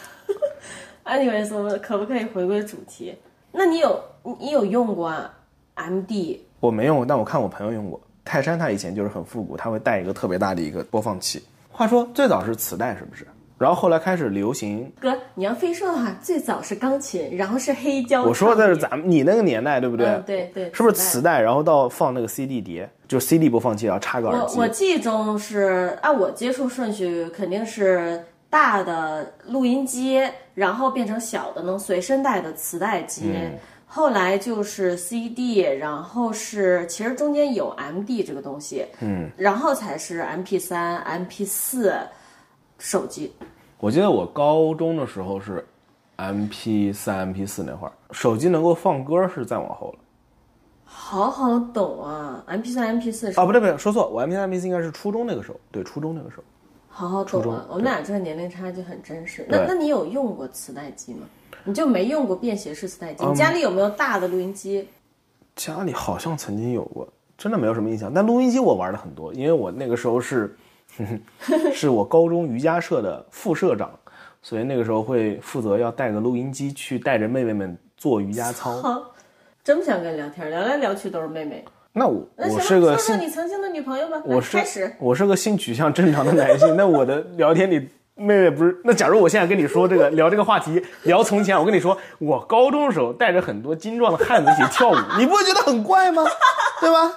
[1.05, 3.15] Anyways，我们可不可以回归主题？
[3.51, 5.31] 那你有你你有用过啊
[5.75, 6.39] MD？
[6.59, 8.01] 我没用过，但我看我朋友用过。
[8.25, 11.43] 泰山他以前就是很复古，他会带一个特别大的一个播放器。
[11.69, 13.27] 话说最早是磁带是不是？
[13.63, 14.91] 然后后来开始流行。
[14.99, 18.23] 哥，你要非说的话，最早是钢琴，然后是黑胶。
[18.23, 20.05] 我说的是咱们你那个年代对不对？
[20.07, 21.41] 嗯对对是不是磁带？
[21.41, 24.57] 然后到放那个 CD 碟，就 CD 播放器，然后插个耳机。
[24.57, 30.21] 我我记忆中是按我接触顺序，肯定是大的录音机，
[30.53, 33.57] 然后变成小的能随身带的磁带机，嗯
[33.95, 41.93] 后来就是 CD，然后是其实中间有 MD 这个东西，嗯，然后才是 MP 三、MP 四
[42.79, 43.31] 手机。
[43.83, 45.61] 我记得我高中的时候是
[46.15, 49.99] MP 三、MP 四那会儿，手机能够放歌是再往后了。
[50.85, 56.43] 好好懂啊，MP 三、MP 四是啊，不对不对，说错，我 MP 三、MP 四应该是初中那个时候，对，初中那个时候。
[56.87, 59.45] 好好懂初中啊，我们俩这个年龄差距很真实。
[59.49, 61.27] 那那你有用过磁带机吗？
[61.65, 63.25] 你就没用过便携式磁带嗯机？
[63.25, 64.87] 你家里有没有大的录音机？
[65.57, 67.05] 家里好像曾经有过，
[67.37, 68.13] 真的没有什么印象。
[68.13, 70.55] 但录音机我玩的很多，因为我那个时候是，
[71.73, 73.91] 是我高中瑜伽社的副社长，
[74.41, 78.81] 所以那个时候会负责要带个录音机去带着妹妹们做瑜伽操。
[78.81, 79.11] 好，
[79.63, 81.63] 真不想跟你聊天，聊来聊去都是妹妹。
[81.93, 84.21] 那我我是个说说你曾经的女朋友吧。
[84.25, 84.95] 我是开始。
[84.99, 87.79] 我是个性取向正常的男性，那我的聊天里
[88.15, 88.81] 妹妹不是？
[88.83, 96.23] 那假如我现在跟你说这个聊这个话题，聊从前，我跟你说，我高中的时候带着很多精壮的汉子一起跳舞，你不会觉得很怪吗？
[96.81, 97.11] 对吧？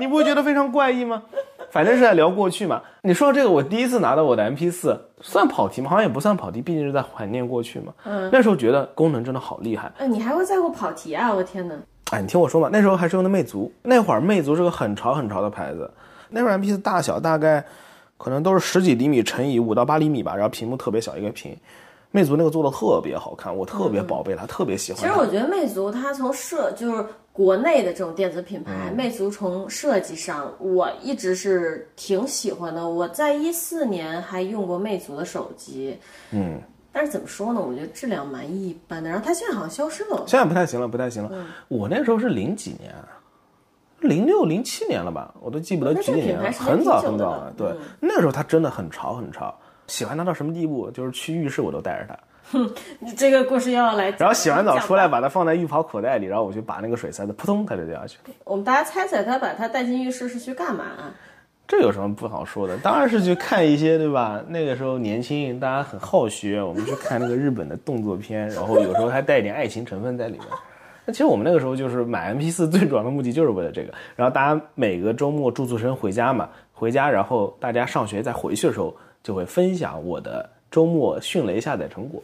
[0.00, 1.22] 你不会觉得非常怪异吗？
[1.70, 2.80] 反正是在聊过去嘛。
[3.02, 5.90] 你说到这个，我第一次拿到我的 MP 四，算跑题吗？
[5.90, 7.92] 好像也不算跑题，毕竟是在怀念过去嘛。
[8.04, 9.92] 嗯，那时候觉得功能真的好厉害。
[9.98, 11.32] 嗯，你还会在乎跑题啊？
[11.32, 11.74] 我天哪！
[12.10, 15.90] 哎，你听我说嘛，那时候还是用的魅族，那会儿魅族是个很潮很潮的牌子，
[16.30, 17.62] 那会儿 MP 四大小大概
[18.16, 21.54] 可能都是十几厘米乘以五到八厘米吧，然后屏幕特别小一个屏，
[22.10, 25.00] 魅族那个做的特别好看，我特别宝贝它，特别喜欢。
[25.00, 27.04] 其实我觉得魅族它从设就是
[27.38, 32.88] 国内的这种电子品牌，嗯魅族从设计上我一直是挺喜欢的。
[32.88, 35.96] 我在一四年还用过魅族的手机，
[36.32, 37.60] 嗯，但是怎么说呢？
[37.60, 39.08] 我觉得质量蛮一般的。
[39.08, 40.24] 然后它现在好像消失了。
[40.26, 41.30] 现在不太行了，不太行了。
[41.32, 42.92] 嗯我那时候是零几年，
[44.00, 47.54] 零六零七年了吧，我都记不得几几年很早很早了。
[47.56, 50.90] 对，那时候它真的很潮很潮，喜欢它到什么地步？
[50.90, 52.18] 就是去浴室我都带着它，
[53.00, 58.34] 你 这个故事又要来，然后洗完澡出来，把它放在浴袍口袋里，然后我就把那个水塞子扑通它就掉下去了。
[58.44, 60.84] 我们大家猜猜，他把它带进浴室是去干嘛？
[61.66, 62.78] 这有什么不好说的？
[62.78, 64.42] 当然是去看一些，对吧？
[64.48, 70.46] 那个时候年轻，大家很好学，我们去看那个日本的动作片，然后有时候还带一点爱情成分在里面。
[71.04, 73.92] 那其实我们那个时候就是买 MP 四 最主要的目的就是为了这个。
[74.16, 82.22] 然后大家每个周末住宿生回家嘛，回家然后大家上学再回去的时候，就会分享我的周末迅雷下载成果。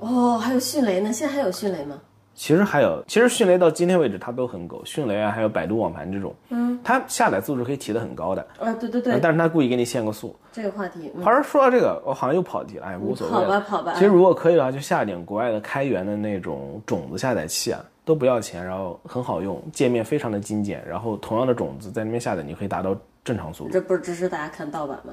[0.00, 1.12] 哦，还有迅雷呢？
[1.12, 1.96] 现在还有迅雷吗？
[2.34, 10.34] 其实还有，其实迅雷到今天为止它都很狗，迅雷啊，还有百度网盘这种，嗯，它下载速度可以提的很高的，啊，对对对，但是它故意给你限个速。
[10.50, 13.32] 这个话题，嗯话说说到这个，我好像又跑题了，哎，无所谓。
[13.32, 23.70] 跑吧跑吧其实如果可以的话，就下点国外的开源的那种种子下载器啊，都不要钱，然后很好用，界面非常的精简，然后同样的种子在那边下载，你可以达到正常速度。
[23.70, 25.12] 这不是支持大家看盗版吗？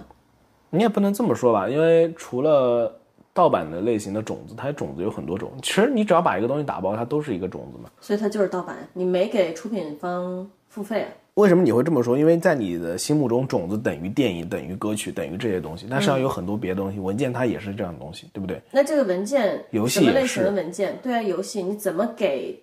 [0.69, 2.97] 你也不能这么说吧，因为除了
[3.38, 5.52] 盗版的类型的种子，它种子有很多种。
[5.62, 7.88] 其实你只要把一个东西打包，它都是一个种子嘛。
[8.02, 11.10] 所以它就是盗版，你没给出品方付费啊。
[11.36, 12.17] 为什么你会这么说？
[12.17, 15.86] 因为在你的心目中，种子等于电影，等于歌曲，等于这些东西。
[15.88, 18.60] 但实际上有很多别的东西，文件它也是这样的东西，对不对？
[18.71, 20.97] 那这个文件，游戏也什么类型的文件？
[21.04, 22.60] 对啊，游戏你怎么给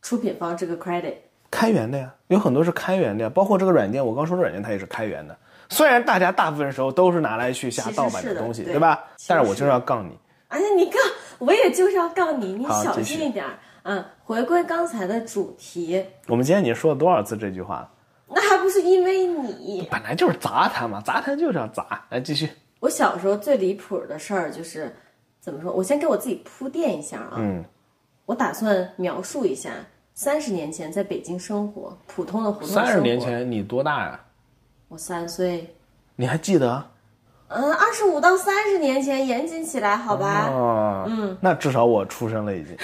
[0.00, 1.16] 出品方这个 credit？
[1.50, 5.36] 开源的呀，有很多是开源的呀，包括这个软件，我刚说的软件它也是开源的。
[5.68, 9.04] 虽然大家大部分时候都是拿来去下盗版的东西，对吧？
[9.26, 10.18] 但是我就是要杠你。
[10.48, 11.00] 哎呀，你杠
[11.38, 13.58] 我也就是要杠你，你小心一点儿。
[13.82, 17.90] 嗯，回归刚才的主题，我们今天已经说了多少次这句话了？
[18.28, 19.86] 那还不是因为你？
[19.90, 22.02] 本来就是砸他嘛，砸他就是要砸。
[22.08, 22.48] 来继续，
[22.80, 24.94] 我小时候最离谱的事儿就是，
[25.38, 25.70] 怎么说？
[25.70, 27.34] 我先给我自己铺垫一下啊。
[27.36, 27.62] 嗯，
[28.24, 29.70] 我打算描述一下
[30.14, 32.86] 三十年前在北京生活，普通的胡同生活。
[32.86, 34.20] 三十年，前你多大呀？
[34.94, 35.74] 我三岁。
[36.14, 36.86] 你还记得？
[37.48, 40.48] 嗯，二十五到三十年前，严谨起来，好吧？
[40.48, 42.76] 哦，嗯，那至少我出生了已经。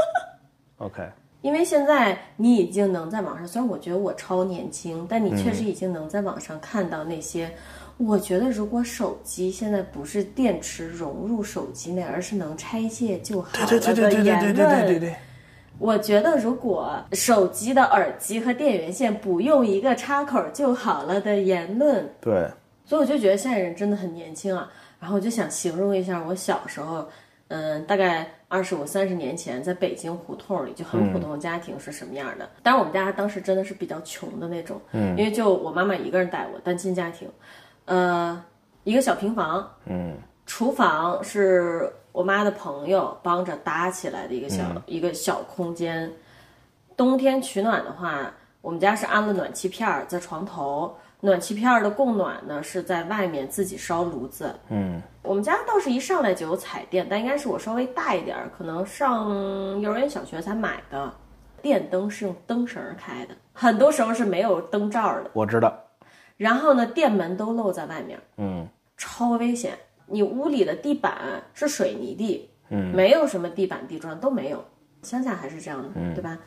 [0.78, 1.06] OK，
[1.42, 7.50] 因为现在你已经能在网上，虽然我觉得我超年轻，但你确实已经能在网上看到那些。
[7.98, 15.16] 我觉得如果手机现在不是电池融入手机内，而是能拆卸就好了对对对对对对对，对对对。
[15.78, 22.48] 我觉得如果手机的耳机和电源线不用一个插口就好了的言论，对，
[22.84, 24.70] 所以我就觉得现在人真的很年轻啊。
[24.98, 27.06] 然后我就想形容一下我小时候，
[27.48, 32.48] 嗯，大概二十五、三十年前，在北京胡同里就很普通的家庭是什么样的。
[32.62, 37.28] 当然，我们家当时真的是比较穷的那种，嗯，因为就我妈妈一个人带我，单亲家庭，
[37.84, 38.42] 呃，
[38.84, 46.10] 一个小平房，嗯，厨房是我妈的朋友帮着搭起来的一个小、一个小空间。
[46.96, 54.58] 冬天取暖的话，我们家是安了暖气片儿在床头，暖气片儿的供暖呢是在外面自己烧炉子。
[54.70, 61.12] 嗯，我们家倒是一上来就有彩电，但应该是我稍微大一点儿，可能上幼儿园、小学才买的。
[61.60, 65.30] 电灯是用灯绳儿开的，很多时候是没有灯罩儿的。
[65.34, 65.70] 我知道。
[66.38, 69.76] 然后呢，电门都露在外面，嗯，超危险。
[70.06, 74.64] 你屋里的地板是水泥地，嗯，没有什么地板地砖都没有，
[75.02, 76.38] 乡下还是这样的，对吧？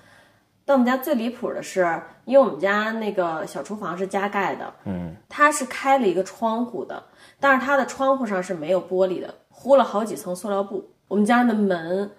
[0.66, 1.82] 但我们家最离谱的是，
[2.26, 7.04] 因为我们家那个小厨房是加盖的，嗯，它是开了一个窗户的，
[7.40, 10.88] 但是它的窗户上是没有玻璃的，糊了好几层塑料布。
[11.08, 12.12] 我们家的门，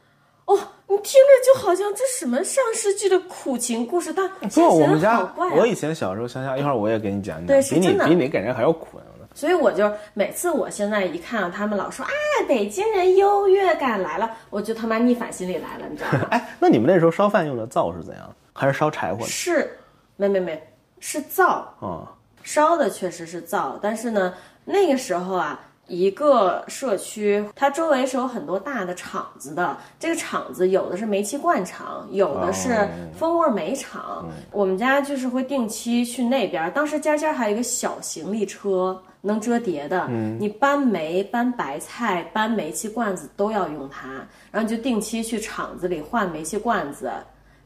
[0.46, 9.04] 哦，你听着就好像这什么上世纪的苦情故事，但不，我们家啊我以前小时候乡下，一会儿我也给你讲讲，对是比你比你感觉还要苦呢。
[9.40, 12.10] 所以我就每次我现在一看到他们老说啊，
[12.46, 16.28] 北京人优越感来了，我就他妈逆反心理来了，你知道吗？
[16.30, 18.34] 哎，那你们那时候烧饭用的灶是怎样？
[18.52, 19.26] 还是烧柴火的？
[19.26, 19.78] 是，
[20.16, 20.62] 没没没，
[20.98, 24.34] 是灶，啊、烧的确实是灶，但是呢，
[24.66, 25.58] 那个时候啊，
[25.90, 34.24] 一个社区它周围是有很多大的厂子的，这个厂子有的是煤气罐厂，有的是蜂窝煤厂。
[34.52, 38.98] 我们家就是会定期去那边，当时家家还有一个小行李车。
[39.22, 47.12] 能折叠的，你搬煤、搬白菜、搬煤气罐子都要用它，然后就定期去厂子里换煤气罐子，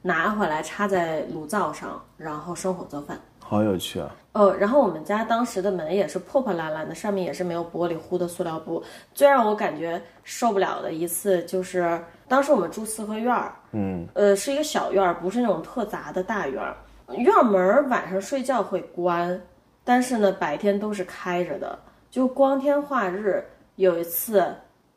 [0.03, 3.17] 拿回来插在炉灶上，然后生火做饭。
[3.47, 4.11] 好有趣啊！
[4.33, 8.83] 呃，然后我们家当时的门也是破破烂烂的，上面也是没有玻璃糊的塑料布。
[9.13, 16.75] 最让我感觉受不了的一次就是，当时我们住四合院儿，嗯，呃，是一个小院儿，不是那种特杂的大院儿。
[17.17, 19.41] 院儿门儿晚上睡觉会关，
[19.85, 21.79] 但是呢，白天都是开着的。
[22.11, 23.45] 就光天化日，
[23.77, 24.53] 有一次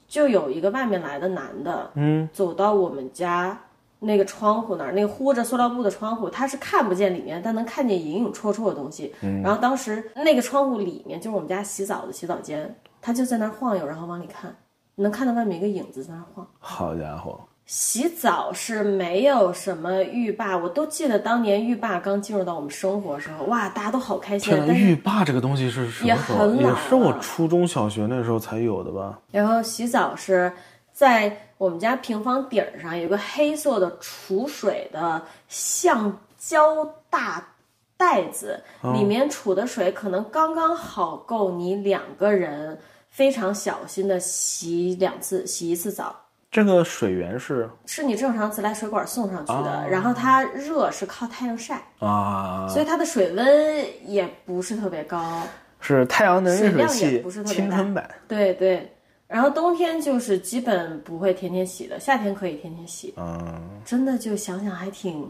[0.07, 3.59] 就有一个外面来的男的，嗯，走到我们家
[3.99, 9.13] 那个窗户那儿，那个糊着塑料布的窗户，他是看不见里面，但能看见影影绰绰的东西。
[9.21, 14.55] 嗯，然后当时那个窗户里面就是我们家洗澡的洗澡间，他就在那儿晃悠，然后往里看，
[14.95, 16.47] 能看到外面一个影子在那儿晃。
[16.59, 24.53] 好家伙，洗澡是没有什么浴霸，我都记得当年浴霸刚进入到我们生活的时候，哇，大家都好开心。
[24.53, 26.37] 天浴霸这个东西是什么也时候？
[26.37, 29.19] 很老也是我初中小学那时候才有的吧？
[29.31, 30.51] 然后洗澡是
[30.97, 37.49] 在我们家平房顶儿上有个黑色的储水的橡胶大
[37.95, 38.59] 袋子，
[38.95, 42.75] 里面储的水可能刚刚好够你两个人
[43.11, 46.15] 非常小心的洗两次、洗一次澡。
[46.49, 47.69] 这个水源是？
[47.85, 55.43] 是你正常自来水管送上去的，然后它热是靠太阳晒，啊，所以它的水温也不是特别高。
[55.79, 57.67] 是太阳能热水器不是特别大。
[57.67, 58.91] 青春版对对，
[59.27, 63.13] 然后冬天就是基本不会天天洗的，夏天可以天天洗。
[63.17, 65.29] 嗯，真的就想想还挺，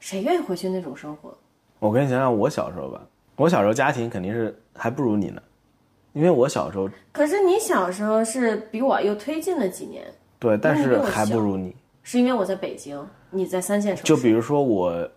[0.00, 1.36] 谁愿意回去那种生活？
[1.78, 3.00] 我跟你讲讲我小时候吧，
[3.36, 5.42] 我小时候家庭肯定是还不如你呢，
[6.12, 10.04] 因为我小时候可是你小时候是比我又推进了几年，
[10.38, 11.74] 对，但是还不如你。
[12.02, 14.14] 是因为我在北京，你在三线城市。
[14.14, 15.08] 就比如说我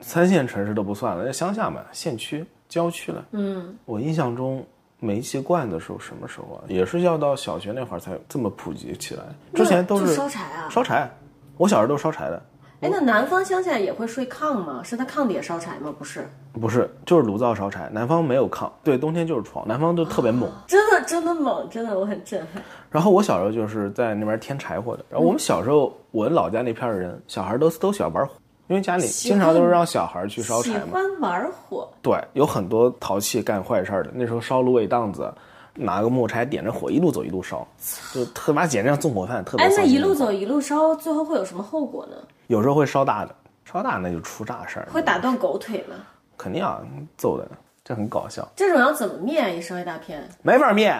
[0.00, 3.26] 三线城市都不算了，那乡下嘛，县区、郊区了。
[3.32, 4.64] 嗯，我印象中
[5.00, 6.64] 煤气罐的时候什么时候啊？
[6.68, 9.22] 也是要到小学那会儿才这么普及起来，
[9.54, 10.68] 之前都是烧柴啊。
[10.70, 11.10] 烧柴。
[11.56, 12.40] 我小时候都是烧柴的，
[12.82, 14.80] 哎，那南方乡下也会睡炕吗？
[14.84, 15.92] 是在炕底下烧柴吗？
[15.98, 17.88] 不是，不是就是炉灶烧柴。
[17.92, 20.48] 南方没有炕，对，冬天就是床，南方都特别猛。
[20.68, 22.62] 真的真的猛，真的我很震撼。
[22.90, 25.04] 然后我小时候就是在那边添柴火的。
[25.10, 28.34] 然后我们小时候，我老家那片儿的人，小孩都都喜欢玩火，
[28.68, 30.88] 因为家里经常都是让小孩去烧柴嘛。
[30.92, 34.10] 欢玩火，对，有很多淘气干坏事儿的。
[34.14, 35.32] 那时候烧芦苇荡子，
[35.74, 37.66] 拿个木柴点着火，一路走一路烧，
[38.12, 42.16] 就特妈简直像纵火犯，特别哎，那一路走一路烧，最后会有什么后果呢？
[42.48, 45.96] 有时候会烧大的，烧大那就出大事儿，会打断狗腿吗？
[46.36, 46.82] 肯定啊，
[47.16, 47.48] 揍的，
[47.82, 49.56] 这很搞笑，这种要怎么灭？
[49.56, 50.94] 一烧一大片，没法灭，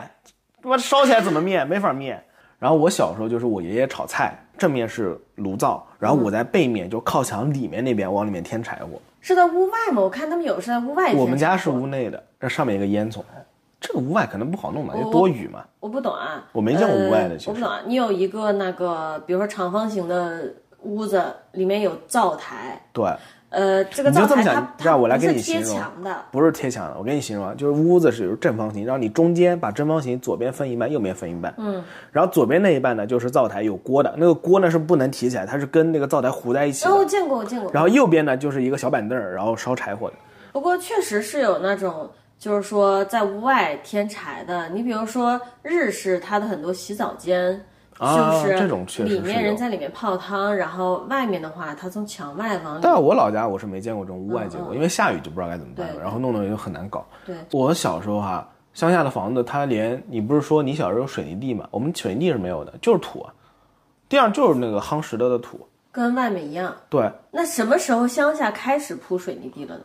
[0.63, 1.63] 他妈烧起来怎么灭？
[1.67, 2.19] 没法灭。
[2.59, 9.01] 然后我小时候就是我爷爷炒菜，正面是炉灶，然后我在背面就靠墙里面那边往里面添柴火。
[9.21, 10.03] 是在屋外吗？
[10.03, 11.13] 我看他们有的是在屋外。
[11.15, 13.21] 我们家是屋，内的，这上面一个烟囱，
[13.81, 15.65] 这个屋外可能不好弄吧，因为多雨嘛。
[15.81, 16.45] 我不懂啊。
[16.53, 17.81] 我没见过屋外的呃其实我不懂啊。
[17.87, 23.05] 你有一个那个，比如说长方形的屋子，里面有灶台，对，
[23.51, 26.97] 呃，这个你就这么灶台它想，让我来它不是贴给你形容墙的，不是贴墙的。
[26.99, 31.55] 我给你形容啊，就是屋子是有正方形，然后你中间把正方形左边分一半，右边分一半。
[31.57, 31.83] 嗯，
[32.13, 36.91] 然后左边那一半呢就是灶台有锅的，那个锅呢是不能提起来，它是跟那个灶台糊在一起的。
[36.91, 37.71] 哦，我见过，我见过。
[37.73, 40.17] 然后右边呢就是一个小板凳儿，然后烧柴火的。
[40.53, 44.69] 不过确实是有那种，就是说在屋外添柴的。
[44.69, 47.65] 你比如说日式，它的很多洗澡间。
[47.99, 52.81] 啊是不是这种确实里面人在里面泡汤，然后外面的话，他从墙外往里。
[52.83, 57.05] 但我老家我是没见过这种屋外结果，因为下雨就不知道该怎么办了，然后弄得就很难搞。
[57.27, 61.67] 对，我小时候哈、乡下的房子它连你不是说你小时候有水泥地嘛？
[61.71, 63.33] 我们水泥地是没有的，就是土啊，
[64.09, 65.67] 地上就是那个夯实的的土。
[65.91, 66.73] 跟外面一样。
[66.89, 69.85] 对，那什么时候乡下开始铺水泥地了呢？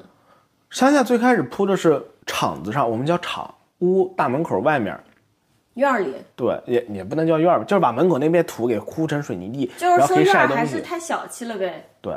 [0.69, 4.99] 乡下最开始铺的是厂子上，我们叫厂屋大门口外面，
[5.75, 10.55] 院儿里，对，也也不能叫院儿吧，就是把门口那片土给铺成水泥地，就是然后可以说院儿晒。
[10.55, 11.83] 还是太小气了呗。
[12.01, 12.13] 对，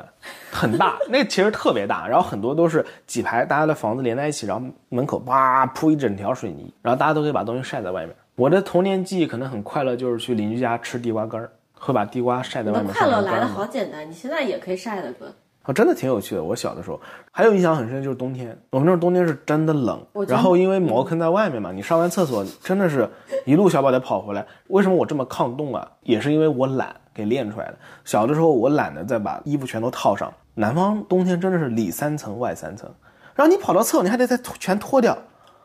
[0.50, 8.14] 很大， 那其实特别大，然后很多都是几排大家的房子连在一起，然后门口哇铺一整条水泥，然后大家都可以把东西晒在外面。
[8.34, 12.92] 我的童年记忆可能很快乐，就是去邻居家吃地瓜干儿，会把地瓜晒在外面。
[12.92, 15.34] 快乐来的好简单，你现在也可以晒的哥。
[15.66, 16.42] 哦，真的挺有趣的。
[16.42, 17.00] 我小的时候
[17.30, 23.08] 还有印象很深，就是冬天，我们那儿冬天是真的冷然后因为茅坑在外面嘛，你上完厕所真的是
[23.44, 24.46] 一路小跑得跑回来。
[24.68, 25.86] 为什么我这么抗冻啊？
[26.02, 27.74] 也是因为我懒给练出来的。
[28.04, 32.88] 小的时候我懒得再把衣服全都套上，南方冬天真的是里三层外三层，
[33.34, 35.18] 然后你跑到厕所你还得再全脱掉。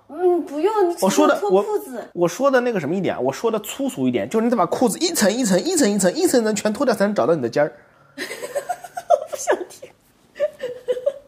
[0.10, 2.04] 嗯，不用，你我说的我裤子。
[2.14, 7.72] 我说的那个什么一点，我说的粗俗一点，就是你得把裤子一层一层一层一层一层一层全脱掉才能找到你的尖儿。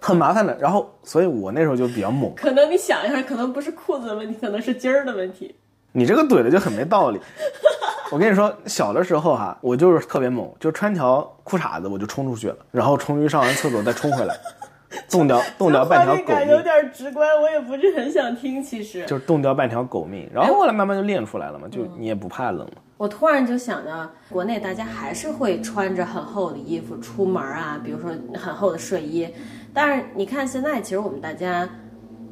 [0.03, 0.55] 很麻烦的。
[0.59, 2.33] 然后，所以我那时候就比较猛。
[2.35, 5.55] 可能你想一下，可能不是裤子的问题，可能是筋儿的问题。
[5.91, 7.19] 你这个怼的就很没道理。
[8.11, 14.35] 我跟你说，小的时候哈、我就是特别猛，就穿条裤衩子我就冲出去了，然后冲出去上完厕所再冲回来，
[15.09, 18.61] 冻掉冻掉半条狗画面感有命，点直观，我也不是很想听。
[18.61, 20.29] 其实，就是冻掉半条狗命。
[20.33, 22.73] 然后后来慢慢就练出来了嘛，就你也不怕冷了。
[22.97, 29.27] 我突然就想到，国内大家还是会穿着很厚的衣服出门啊，比如说很厚的睡衣。
[29.73, 31.67] 但是你看现在，其实我们大家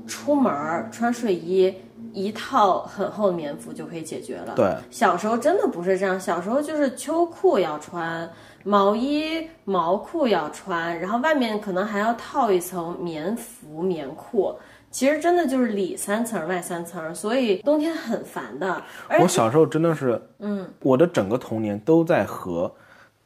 [0.06, 1.74] 出门儿穿睡衣
[2.14, 4.54] 一套很厚的棉服就可以解决了。
[4.56, 8.30] 对，小时候真的不是这样，小时候就是秋裤要穿，
[8.64, 14.54] 毛衣、毛裤要穿，然后外面可能还要套一层棉服、棉裤。
[14.92, 18.82] 其实真的就是里三层外三层，所以冬天很烦的。
[19.22, 22.70] 我小时候真的是，嗯，我的整个童年都在和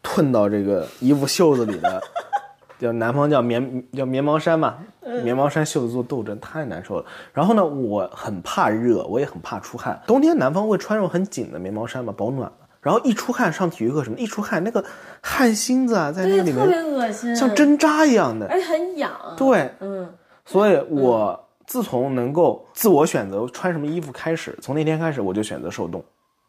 [0.03, 1.99] 褪到这个衣服袖子里的，
[2.79, 4.75] 叫南方叫棉叫棉毛衫嘛，
[5.23, 7.05] 棉毛衫袖子做斗争，太难受了。
[7.33, 9.99] 然后呢，我很怕热，我也很怕出汗。
[10.05, 12.57] 冬天南方会穿那种很紧的棉毛衫嘛，保暖嘛。
[12.81, 14.83] 然后一出汗上体育课什么，一出汗那个
[15.19, 18.45] 汗芯子啊，在那对，里特别面恶心，像针扎一样的。
[18.47, 19.11] 而且很痒。
[19.35, 20.07] 对，嗯，
[20.45, 26.03] 所以我自从能够自我选择穿什么衣服开始，从那天开始我就选择受冻，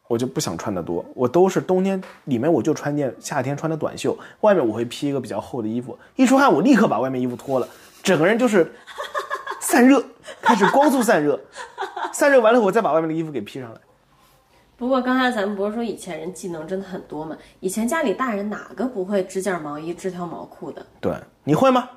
[0.07, 7.67] 我就不想穿的多，我都是冬天里面我就穿件夏天穿的短袖，外面我会披一个比较厚的衣服，一出汗我立刻把外面衣服脱了，
[8.01, 8.71] 整个人就是
[9.59, 10.03] 散热，
[10.41, 11.39] 开始光速散热，
[12.13, 13.79] 散热完了我再把外面的衣服给披上来。
[14.77, 17.35] 不过刚才咱们不是说以前人技能真的很多吗？
[17.59, 20.85] 以前家里大人哪个不会织件毛衣、织条毛裤的？
[21.01, 21.11] 对，
[21.43, 21.89] 你会吗？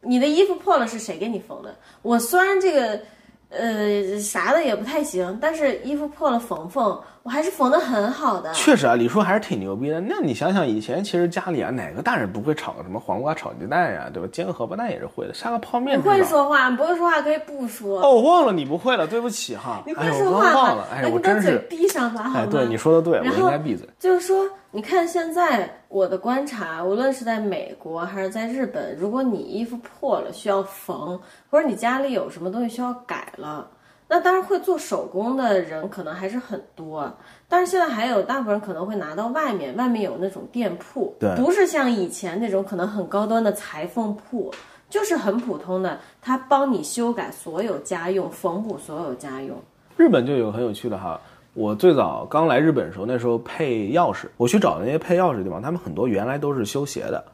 [0.00, 1.74] 你的衣服破了是谁给你缝的？
[2.02, 3.00] 我虽然这个，
[3.48, 8.50] 呃，啥的也不太行，但是衣服破了缝缝，我还是缝的很好的。
[8.54, 10.00] 确实啊，李叔还是挺牛逼的。
[10.00, 14.26] 那你想想，以前其实家里啊，哪个大人不会炒个什么黄瓜炒鸡蛋呀，对吧？
[14.32, 18.00] 煎个荷包蛋也是会的，下个泡面不会说话，不会说话可以不说。
[18.00, 19.82] 哦，我忘了你不会了，对不起哈。
[19.86, 20.86] 你会说话吗我忘了，？
[20.90, 23.86] 哎呀，那你把嘴我真是，闭上吧，好哎，对，你说的对，我应该闭嘴。
[23.98, 31.20] 就是说，你看现在我的观察，无论是在美国还是在日本，如果你衣服破了需要缝，
[31.50, 33.68] 或者你家里有什么东西需要改了，
[34.08, 37.12] 那当然会做手工的人可能还是很多。
[37.48, 44.52] 但是现在还有大部分人可能会拿到外面，外面有那种店铺，对不是像以前那种可能很高端的裁缝铺，
[44.88, 49.56] 就是很普通的，他帮你修改所有家用，缝补所有家用。
[49.96, 51.20] 日本就有很有趣的哈。
[51.54, 57.24] 我最早刚来日本的时候，那时候配钥匙，我去找那些配钥匙的地方，他们很多原来都是修鞋的，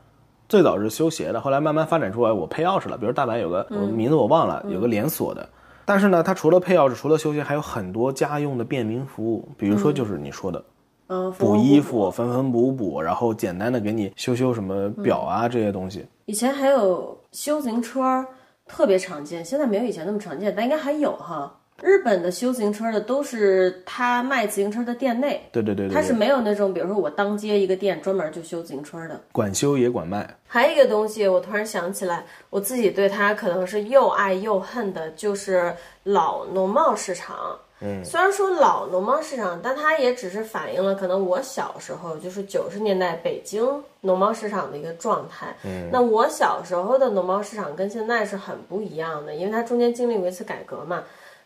[0.48, 2.96] 最早是修鞋的，后来慢慢发展出来我配钥匙了。
[2.96, 5.46] 比如大阪有个、我名字我忘了，有个连锁的，
[5.84, 10.64] 但是呢，它除了配钥匙，除了修鞋，还有很多家用的便民服务，比如说就是你说的。
[11.08, 16.06] 嗯，补衣服、缝缝补补，然后简单的给你修修什么表啊、这些东西。
[16.24, 18.24] 以前还有修自行车，
[18.66, 21.54] 特别常见，现在没有以前那么常见，但应该还有哈。
[21.82, 29.20] 日本的修自行车的都是他卖自行车的店内，对对对对他是，没有那种，比如说我当街一个店专门就修自行车的。
[29.32, 30.28] 管修也管卖。
[30.46, 37.36] 还有一个东西，我突然想起来，我自己对它可能是又爱又恨的，就是老农贸市场。
[37.80, 43.68] 嗯，虽然说老农贸市场，但它也只是反映了可能我小时候，就是九十年代北京
[44.00, 45.54] 农贸市场的一个状态。
[45.64, 51.02] 嗯，那我小时候的农贸市场跟现在是很不一样的，因为它中间经历过一次改革嘛。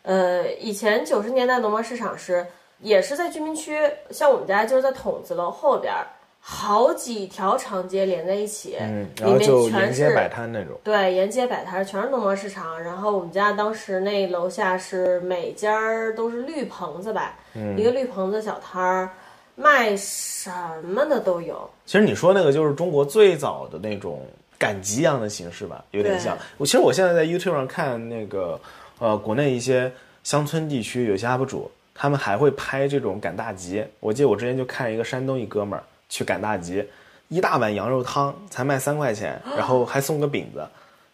[0.09, 2.43] 呃，以前九十年代农贸市场是
[2.79, 3.77] 也是在居民区，
[4.09, 6.07] 像我们家就是在筒子楼后边儿，
[6.39, 10.75] 好几条长街连在一起，嗯，里然后就沿街摆摊那种。
[10.83, 12.81] 对，沿街摆摊儿全是农贸市场。
[12.81, 19.11] 然后我们家当时那楼下是每家儿都是绿棚子吧，嗯一个绿棚子小摊儿，
[19.53, 20.49] 卖什
[20.83, 21.69] 么的都有。
[21.85, 24.25] 其实你说那个就是中国最早的那种
[24.57, 26.35] 赶集一样的形式吧，有点像。
[26.57, 28.59] 我其实我现在在 YouTube 上看那个
[28.99, 29.91] 呃国内一些
[30.23, 33.83] 乡村地区有些 UP 主，他们还会拍这种赶大集。
[33.99, 36.85] 我记得我之前就看一个山东一哥们儿去赶大集，
[37.27, 40.67] 一大碗羊肉汤才卖三块钱，然后还送个饼子，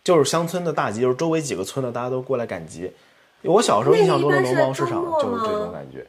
[0.03, 2.91] 就是乡村的大集，就是周围几个村的大家都过来赶集。
[3.41, 6.05] 我小时候印象中的农贸市场就是这种感觉，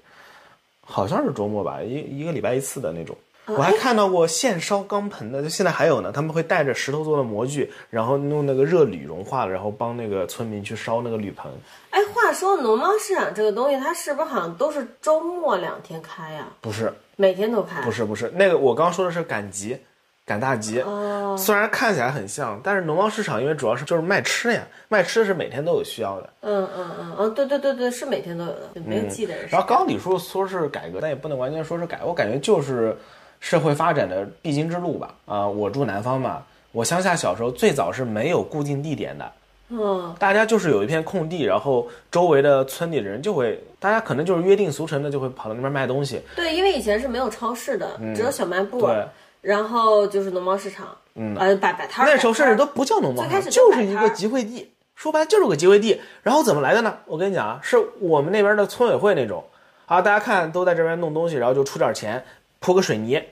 [0.80, 3.16] 好像是周末吧，一一个礼拜一次的那种。
[3.46, 6.10] 我还看到过现烧钢盆的，就现在还有呢。
[6.12, 11.50] 他们会带着石头做的模具，然后弄那个热铝融化了，然后帮那个村民去烧那个铝盆。
[11.90, 17.80] 哎，话说农贸市场这个东西，它是不是好像都是周末两天开呀、不是，每天都开？
[17.82, 19.78] 不是，不是，那个我刚刚说的是赶集，
[20.26, 20.80] 赶大集。
[20.80, 26.30] 哦，虽然看起来很像，但是农贸市场因为主要是就是卖吃的呀，卖吃的是每天都有需要的。
[26.40, 29.46] 嗯嗯嗯嗯，对对对对，是每天都有的，没有记得是。
[29.50, 32.94] 然后刚刚李叔说是改革，但也不能完全说是改，我感觉就是
[33.40, 35.14] 社会发展的必经之路吧。
[35.26, 39.32] 啊、我住南方嘛，我乡下小时候最早是没有固定地点的，
[39.68, 46.20] 嗯，大家就是有一片空地，然后周围的村里的人就会，大家可能就是约定俗成的就会跑到那边卖东西。
[46.34, 49.04] 对，因为以前是没有超市的，只有小卖部，对，
[49.40, 52.12] 然后就是农贸市场，嗯，呃，摆摆摊儿。
[52.12, 56.00] 那时候甚至都不叫农贸市场，最开始就是一个集会地，说白了就是个集会地。
[56.22, 56.98] 然后怎么来的呢？
[57.06, 59.42] 我跟你讲啊，是我们那边的村委会那种
[59.86, 62.24] 啊，大家看都在这边弄东西，然后就出点钱，
[62.60, 63.22] 铺个水泥，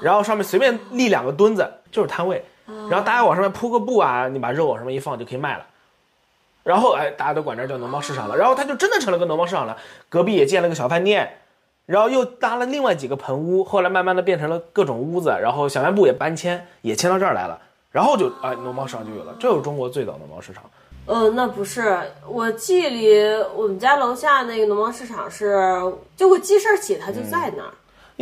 [0.00, 2.44] 然后上面随便立两个墩子，就是摊位，
[2.88, 5.66] 然后大家往上面铺个布啊，你把肉往上面一放就可以卖了。
[6.64, 9.76] 然后哎，大家都管这叫农贸市场了，然后它就真的成了个农贸市场了。
[10.08, 11.38] 隔壁也建了个小饭店，
[11.86, 17.60] 然后又搭了另外几个棚屋，后来慢慢的变成了各种屋子，然后小卖部也搬迁，也迁到这儿来了，
[17.90, 20.62] 然后就哎，农贸市场就有了，这就是中国最早的农贸市场。
[21.04, 21.98] 呃，那不是，
[22.28, 25.56] 我记忆里我们家楼下那个农贸市场是，
[26.16, 27.70] 就我记事儿起它就在那儿。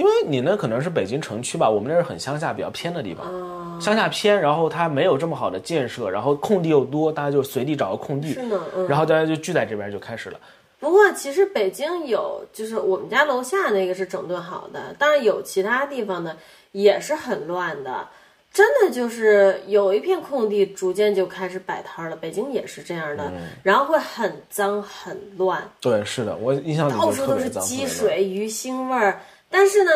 [0.00, 8.88] 因为你那可能是北京城区吧，我们那是很乡下、比较偏的地方，乡下偏，然后它没有这么好的建设，然后空地又多，大家就随地找个空地，是呢，嗯。
[8.88, 10.40] 然后大家就聚在这边就开始了。
[10.78, 16.34] 不过其实北京有，就是我们家楼下那个是整顿好的，当然有其他地方呢
[16.72, 18.08] 也是很乱的，
[18.50, 22.16] 真的就是有一片空地，逐渐就开始摆摊了。
[22.16, 23.30] 北京也是这样的，
[23.62, 29.20] 然后会很脏很乱，对，是的，我印象里到处都是积水、鱼腥味儿。
[29.50, 29.90] 但是呢，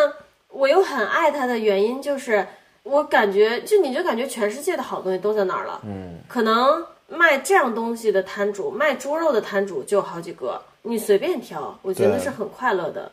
[0.48, 2.46] 我又很爱它的原因就是，
[2.82, 5.80] 我感觉就你就感觉全世界的好东西都在那儿了。
[5.84, 13.10] 嗯，可能卖这样东西的摊主，卖猪肉的摊主就有好几个，你随便挑，我觉得是很快乐的。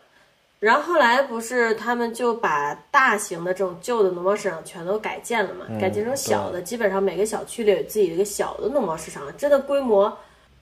[0.60, 10.16] 然后后来不是他们就把大型的这种旧的农贸市场全都改建了嘛，改建成小的，基本上每个小区里有自己的一个小的农贸市场，真的规模，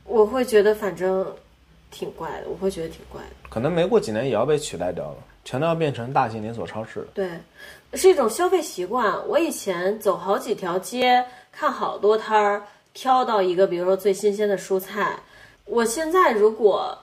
[0.05, 1.25] 我会觉得反正
[1.91, 3.49] 挺怪的，我会觉得挺怪的。
[3.49, 5.17] 可能没过几年也要被取代掉了，
[5.49, 7.07] 全都要变成大型连锁超市了。
[7.11, 7.27] 对，
[7.95, 9.27] 是一种消费习惯。
[9.27, 12.61] 我以前走好几条街，看好多摊儿，
[12.93, 15.17] 挑到一个，比如说最新鲜的蔬菜。
[15.65, 16.95] 我现在如果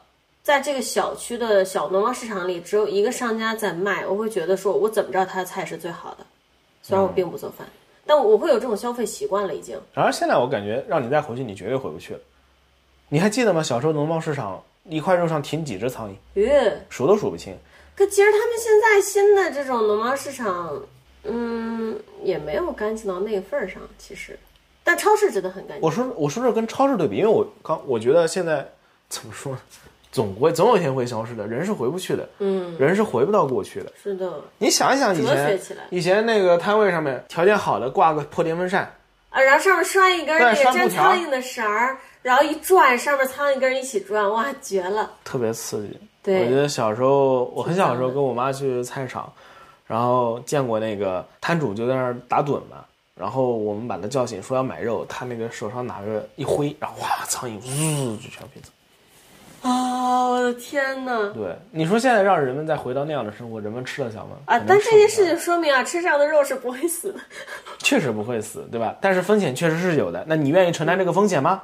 [0.45, 6.25] 在这个小区的小农贸市场里，只有一个商家在卖，我会觉得说，我怎么知道他的菜是最好的？
[6.83, 7.67] 虽然我并不做饭，
[8.07, 9.77] 但我会有这种消费习惯了，已经。
[9.93, 12.21] 然而现在我感觉让你再回去，你绝对回不去了。
[13.09, 13.61] 你还记得吗？
[13.61, 17.59] 小时候农贸市场一块肉上停几只苍蝇，呃，数都数不清。
[17.97, 20.79] 可其实他们现在新的这种农贸市场，
[21.25, 24.39] 嗯，也没有干净到那个份儿上，其实。
[24.85, 25.81] 但超市真的很干净。
[25.81, 28.69] 我说我说这跟超市对比，因为我刚我觉得现在
[29.09, 29.59] 怎么说呢，
[30.13, 33.93] 总会总有一天会消失的，人是回不去的，嗯，人是回不到过去的。
[34.01, 34.41] 是的。
[34.59, 38.95] 你想一想以前以前那个摊位上面条件好的挂个破电风扇，
[39.31, 45.11] 啊，然后上面拴一根那个粘苍蝇的绳儿，然后一转，上面苍蝇跟着一起转，哇，绝了！
[45.25, 45.99] 特别刺激。
[46.27, 49.33] 对我觉得小时候我很小的时候跟我妈去菜市场，
[49.87, 58.71] 然后见过那个摊主就在那儿打盹嘛，然后我们把他叫醒说要买肉，他那个手上拿着一挥，然后哇，苍蝇呜就全飞走。
[59.63, 61.33] 啊、我的天呐！
[61.35, 64.37] 对，你说现在让人们再回到那样的生活，人们吃得消吗？
[64.45, 67.19] 啊，但这件事情说明啊，吃这样的肉是不会死的。
[67.79, 68.95] 确实不会死，对吧？
[69.01, 70.25] 但是风险确实是有的。
[70.29, 71.63] 那你愿意承担这个风险吗？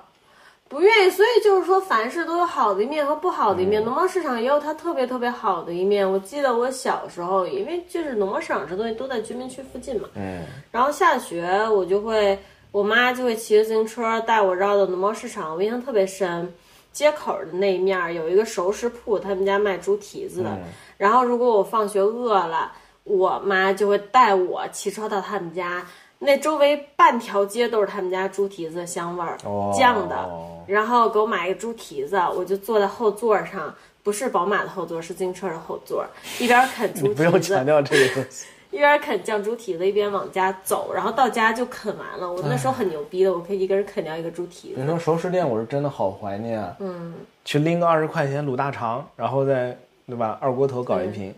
[0.72, 3.84] 不愿意，所以就是说，凡事都有好的一面和不好的一嗯面。
[3.84, 6.10] 农贸市场也有它特别特别好的一面。
[6.10, 12.38] 我记得我小时候，因为就是农贸市场这东西都在居民区附近嘛，嗯，然后下学我就会，
[12.70, 16.50] 我妈就会骑着自行车带我绕到农贸市场，我印象特别深。
[16.90, 20.50] 街口的那一面儿有一个熟食铺，他们家卖猪蹄子的。
[20.50, 20.62] 嗯
[20.98, 22.70] 然后如果我放学饿了，
[23.02, 25.84] 我妈就会带我骑车到他们家，
[26.24, 30.30] 那周围半条街都是他们家猪蹄子的香味儿，哦酱的。
[30.66, 36.06] 然后给我买一个猪蹄子，我就坐在后座上，不是宝马的后座，是自行车的后座，
[36.38, 38.46] 一边啃猪你不用蹄子，强调这个东西。
[38.70, 42.32] 一边啃酱猪蹄子，一边往家走，然后到家就啃完了。
[42.32, 44.80] 我那时候很牛逼的，我可以一个人啃掉一个猪蹄子。
[44.80, 46.74] 你说熟食店，我是真的好怀念啊。
[46.78, 47.14] 嗯，
[47.44, 51.34] 去拎个二十块钱卤大肠，然后再对吧，二锅头搞一瓶。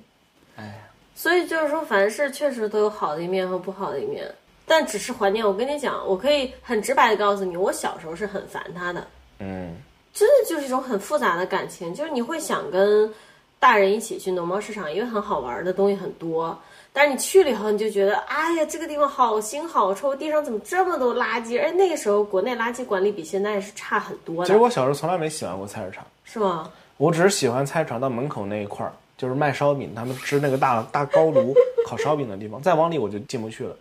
[0.57, 0.81] 哎
[1.17, 4.29] 所以就是说，凡事确实都有好的一面和不好的一面，
[4.67, 5.47] 但只是怀念。
[5.47, 9.07] 我跟你讲，我可以很直白的告诉你，我小时候是很烦他的，
[9.39, 9.75] 嗯，
[10.13, 13.13] 真的就是一种很复杂的感情，就是你会想跟
[13.59, 16.59] 大人一起去农贸市场，因为很好玩的东西很多。
[16.93, 21.61] 但是你去了以后，你就觉得，哎呀，这个地方好腥好臭，地上怎么这么多垃圾？
[21.61, 26.71] 而那个时候国内垃圾管理比现在是差很多的，其实我小时候从来没喜欢过菜市场，是吗？
[26.97, 31.53] 我只是喜欢菜市场到门口那一块儿，就是卖烧饼，他们吃那个大大高炉
[31.85, 33.77] 烤烧饼的地方，再往里我就进不去了，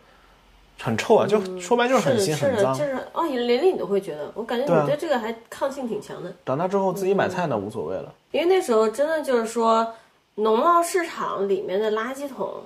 [0.80, 2.84] 很臭啊，就说白就是很腥是的，就。
[2.84, 6.34] 是哦，连连你都会觉得，我感觉你对这个还抗性挺强的。
[6.46, 8.14] 长大之后自己买菜呢无所谓了。
[8.32, 9.88] 因为那时候真的就是说，
[10.36, 12.62] 农贸市场里面的垃圾桶，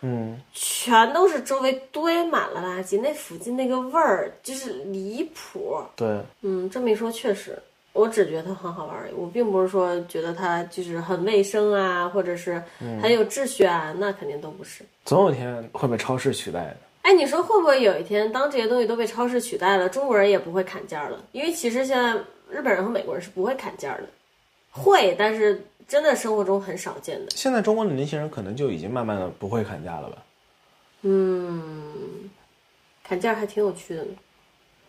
[0.00, 5.76] 嗯，全都是周围堆满了垃圾，那附近那个味儿就是离谱。
[5.96, 7.60] 对，嗯，这么一说确实，
[7.92, 12.62] 我只觉得它很好玩而已，我并不是说觉得它就是很卫生啊，或者是
[13.02, 14.84] 很有秩序啊，那肯定都不是。
[15.04, 16.76] 总有一天会被超市取代的。
[17.02, 21.18] 哎，你说会不会有一天，当这些东西都被超市取代了，中国人也不会砍价了？
[21.32, 22.14] 因为其实现在
[22.50, 24.04] 日本人和美国人是不会砍价的，
[24.70, 27.30] 会，但是真的生活中很少见的。
[27.34, 30.18] 现在中国的年轻人可能就已经慢慢的不会砍价了吧？
[31.02, 32.28] 嗯，
[33.02, 34.10] 砍价还挺有趣的呢。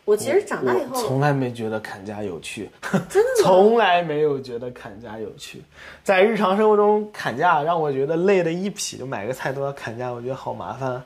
[0.05, 2.67] 我其实长大以后，从来没觉得砍价有趣，
[3.07, 3.35] 真的吗？
[3.45, 5.61] 从来没有觉得砍价有趣。
[6.03, 11.05] 在日常生活中砍价让我觉得累的一匹，就买个菜都要砍价，我觉得好麻烦啊。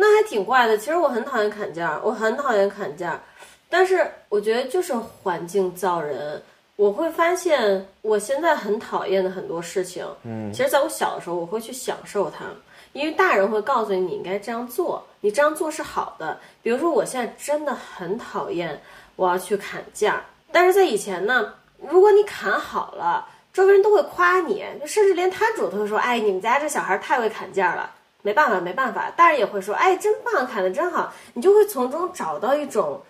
[0.00, 0.78] 那还挺怪的。
[0.78, 3.20] 其实我很讨厌砍价，我很讨厌砍价，
[3.68, 6.40] 但是我觉得就是环境造人。
[6.76, 12.44] 我会发现我现在很讨厌的很多事情，嗯，其实在我小的时候，我会去享受它，
[12.92, 16.38] 因为大人会告诉你你应该这样做，你这样做是好的。
[16.62, 18.80] 比如说，我现在真的很讨厌
[19.16, 20.22] 我要去砍价，
[20.52, 27.90] 但是在以前呢，如果你砍好了，周围人都会夸你，甚至连摊主都会说：“哎，你们家这小孩太会砍价了。”
[28.22, 33.00] 没办法，没办法，大人也会说：“哎，真棒，砍得真好。”你就会从中找到一种。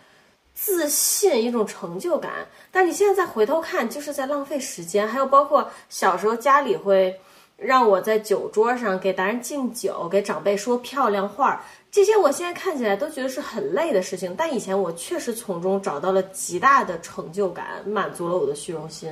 [0.61, 2.33] 自信一种成就感，
[2.73, 5.07] 但你现在再回头看，就是在浪费时间。
[5.07, 7.17] 还有包括小时候家里会
[7.57, 14.35] 让我在酒桌上给大人敬酒，给长辈说漂亮话，这些我现在看起来都觉得是很累的事情。
[14.37, 19.09] 但以前我确实从中找到了极大的成就感，满足了我的虚荣心。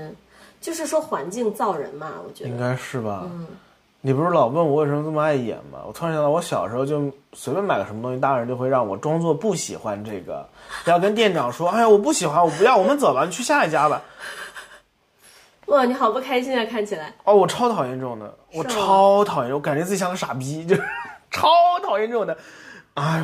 [0.61, 3.22] 就是说环境造人嘛，我觉得应该是吧。
[3.24, 3.47] 嗯。
[4.07, 5.80] 你不是老问我为什么这么爱演吗？
[5.84, 10.48] 我突然想到，我小时候就随便买个什么东西，大人就会让我装作不喜欢这个，
[10.84, 14.00] 要跟店长说：“哎呀，我不喜欢，我不要，我们走吧，你去下一家吧。”
[15.66, 16.64] 哇，你好不开心啊！
[16.70, 20.82] 看起来哦，我超讨厌这种的，我超讨厌，我感觉自己像个傻逼，就是
[21.32, 21.48] 超
[21.82, 22.38] 讨厌这种的。
[22.94, 23.18] 哎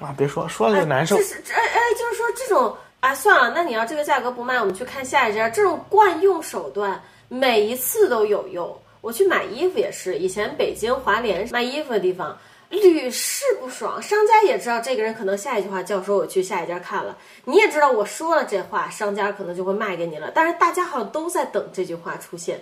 [0.00, 1.16] 呦，啊，别说说了就难受。
[1.16, 5.48] 就是哎哎，就是说这种啊，算了，那你要这个价格不卖，我们去看下一家。
[5.48, 8.76] 这种惯用手段，每一次都有用。
[9.06, 12.36] 我去买衣服也是，以前北京华联卖衣服的地方
[12.70, 22.60] 屡试不爽，商家也知道这个人可能下一句话就要说我去下一家看了，你也知道我说了这话，商家可能就会卖给你了，但是大家好像都在等这句话出现，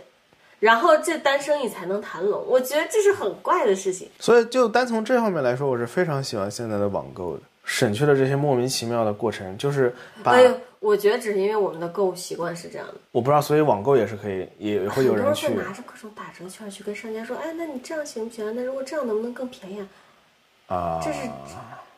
[0.59, 4.11] 然后这单生意才能谈拢，我觉得这是很怪的事情。
[4.20, 10.38] 所以就单从这方面来说，我是非常喜欢现在的网购的，省去了这些莫名其妙的过程，就是把。
[10.80, 18.54] 我觉得只是因为我们的购物习惯是这样的，我不知道，所以网购也是可以，也会有人去拿着各种打折券去跟商家说，哎，那你这样行不行？
[18.54, 20.76] 那如果这样能不能更便宜啊？
[20.76, 21.20] 啊，这是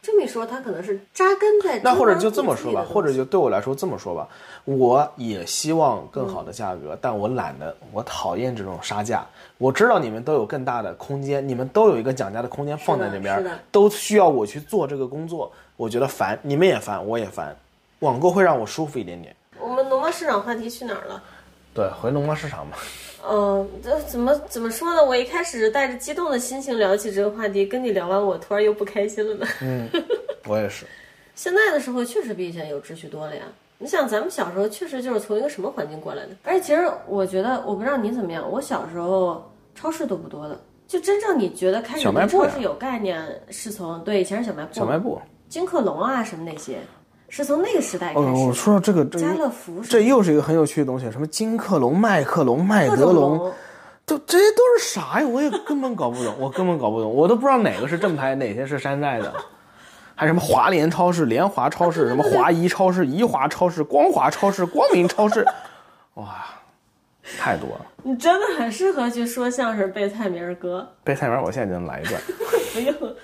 [0.06, 4.28] 这么一说，他可能是扎根在那，或者就这么说吧，或者就对我来说这么说吧，
[4.64, 9.26] 我也希望更好的价格，但我懒得，我讨厌这种杀价。
[9.58, 17.56] 我知道你们都有更大的空间，你们都有一个讲价的空间放在那边，都需要我去做这个工作，我觉得烦，你们也烦，我也烦。
[17.98, 19.34] 网购会让我舒服一点点。
[19.58, 21.20] 我们农贸市场话题去哪儿了？
[21.74, 22.76] 对，回农贸市场吧。
[23.28, 25.04] 嗯，这怎么怎么说呢？
[25.04, 29.46] 我一开始带着激动的心情聊起这个话题，跟你聊完，我突然又不开心了呢。
[29.62, 29.88] 嗯，
[30.46, 30.86] 我也是。
[31.34, 33.42] 现在的社会确实比以前有秩序多了呀。
[33.78, 36.30] 你想，咱们小时候确实就是从一个什么环境过来的？
[36.44, 40.58] 而且，其实我觉得，我不知道你怎么样，我小时候超市都不多的。
[40.88, 46.78] 就真正你觉得开始超市有概念，是从对以前是小卖部、小卖部、金客隆啊什么那些。
[47.28, 48.26] 是从那个时代开始。
[48.26, 51.10] 我说到这个，家乐福，这又是一个很有趣的东西。
[51.10, 53.52] 什么金客隆、麦克隆、麦德龙，
[54.04, 55.26] 都这些都是啥呀？
[55.26, 59.34] 我也根本搞不懂，我根本搞不懂，我都不知道哪个是正牌，哪些是山寨的。
[60.14, 65.44] 还什么华联超市、联华超市，什么华谊超市、宜华超市、光华超市、光明超市，
[66.14, 66.46] 哇，
[67.38, 67.86] 太多了。
[68.02, 70.88] 你真的很适合去说相声背菜名儿哥。
[71.04, 72.20] 背菜名儿，我现在就能来一段。
[72.72, 73.16] 不用。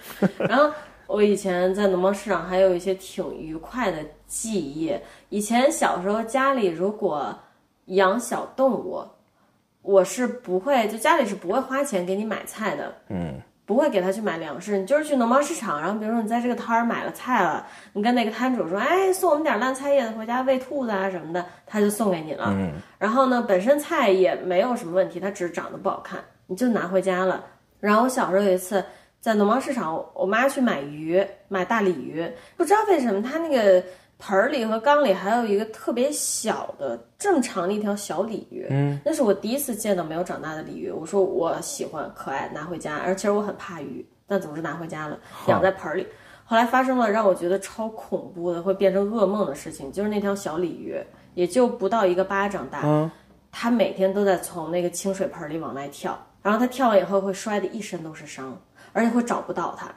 [0.49, 0.71] 然后。
[1.13, 4.91] 我以前在农贸市场还有一些挺愉快的记忆。
[5.29, 7.39] 以前小时候家里如果
[7.87, 9.05] 养小动物，
[9.83, 14.79] 我是不会，就家里是不会花钱给你买菜的，嗯，不会给他去买粮食。
[14.79, 22.47] 你就是去农贸市场，然后比如说你在这个摊儿买了菜了，你跟那个摊主说，哎，送我们点烂菜叶子回家喂兔子啊什么的，他就送给你了。
[22.57, 27.45] 嗯，然后呢，本身菜也没有什么问题，它只是长得不好看，你就拿回家了。
[27.81, 28.83] 然后我小时候有一次。
[29.23, 33.81] 在农贸市场，我妈去买鱼，买大鲤鱼，不知道为什么她那个
[34.19, 40.91] 盆儿里和缸里还有一个特别小的这么长的一条小鲤鱼，嗯，那是我第一次见到没有长大的鲤鱼。
[40.91, 45.17] 我说我喜欢可爱，拿回家，而其实我很怕鱼，但总是拿回家了，
[45.47, 46.05] 养在盆里。
[46.45, 50.97] 后来发生了让我觉得超恐怖的，会变成噩梦的事情，就是那条小鲤鱼
[51.35, 53.09] 也就不到一个巴掌大，嗯，
[53.53, 58.61] 它每天都在从那个清水盆里往外跳，然后它跳完以后会摔得一身都是伤。
[58.93, 59.89] 而且会找不到它，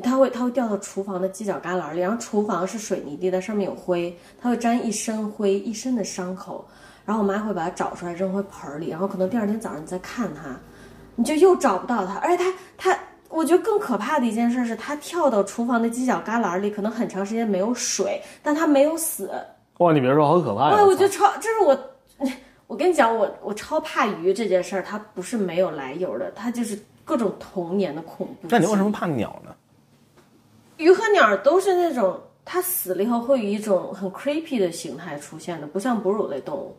[0.00, 6.66] 它会它会掉到厨房的犄角旮旯里，然后厨房是水泥地，的上面有灰，它会沾一身灰，一身的伤口。
[7.04, 10.54] 然后我妈会把它找出来扔回盆里，然后可能第二天早上你再看它，
[11.14, 12.16] 你就又找不到它。
[12.16, 12.98] 而且它它，
[13.30, 19.30] 我觉得更可怕的一件事是，它跳到厨房的犄角旮旯里，可能很长时间没有水，但它没有死。
[19.78, 20.76] 哇，你别说，好可怕呀！
[20.76, 21.78] 哎，我觉得超，这是我，
[22.66, 26.78] 我跟你讲，我我超怕鱼这件事儿，它不是没有来由的，它就是。
[27.08, 28.48] 各种童年的恐怖。
[28.50, 29.54] 那你为什么怕鸟呢？
[30.76, 36.76] 鱼和鸟都是那种它死了以后会以一种很 creepy 的形态出现的，不像哺乳类动物。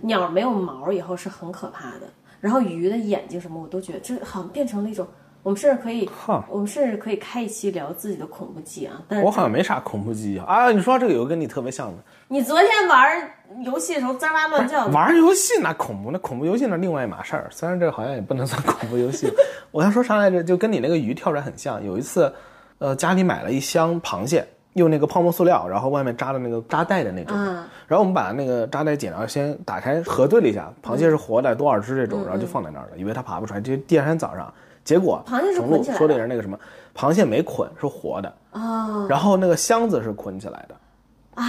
[0.00, 5.06] 鸟没有毛以后是很可怕的，然后鱼的眼睛什么我都觉得这好像变成了一种，
[5.42, 9.02] 我们甚至可以，哈我们甚至可以开一期聊自己的恐怖记忆啊。
[9.08, 10.70] 但是我好像没啥恐怖记忆啊。
[10.70, 13.30] 你说这个有个跟你特别像的，你昨天玩
[13.64, 17.48] 游戏的时候滋哇乱叫， 玩游戏那恐怖，那恐怖游戏那另外一码事儿。
[17.50, 19.28] 虽然这好像也不能算恐怖游戏。
[19.72, 20.44] 我要说啥来着？
[20.44, 21.84] 就跟你那个鱼跳出来很像。
[21.84, 22.32] 有一次，
[22.78, 27.36] 呃，家里买了一箱螃蟹，用那个泡沫塑料，然后外面扎的那个扎带的那种。
[27.36, 33.60] 嗯然后我们把那个扎带剪了，先打开核对了一下，螃蟹是活的，多少只这种，然后就放在那儿了，以为它爬不出来。
[33.60, 34.50] 就第二天早上，
[34.84, 36.58] 结果螃蟹是捆起来的说的也是那个什么，
[36.94, 38.34] 螃蟹没捆，是活的。
[38.50, 40.74] 啊，然后那个箱子是捆起来的。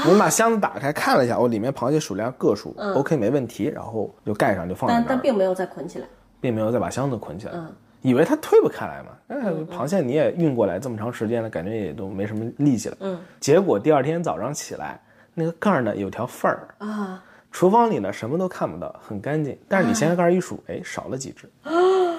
[0.05, 6.07] 我们把箱子打开看了一下，哦，里面螃蟹数量个数、OK 没问题，然后就盖上就放在那儿，但但并没有再捆起来。
[6.39, 7.67] 并没有再把箱子捆起来，嗯
[8.01, 9.09] 以为它推不开来嘛。
[9.29, 9.37] 哎，
[9.73, 12.97] 螃蟹你也运过来这么长时间了，感觉也都没什么力气了。
[12.99, 14.99] 嗯结果第二天早上起来，
[15.33, 19.57] 那个盖儿呢有条缝儿，啊，厨房里呢什么都看不到，很干净。
[19.69, 21.49] 但是你掀开盖儿一数，哎，少了几只。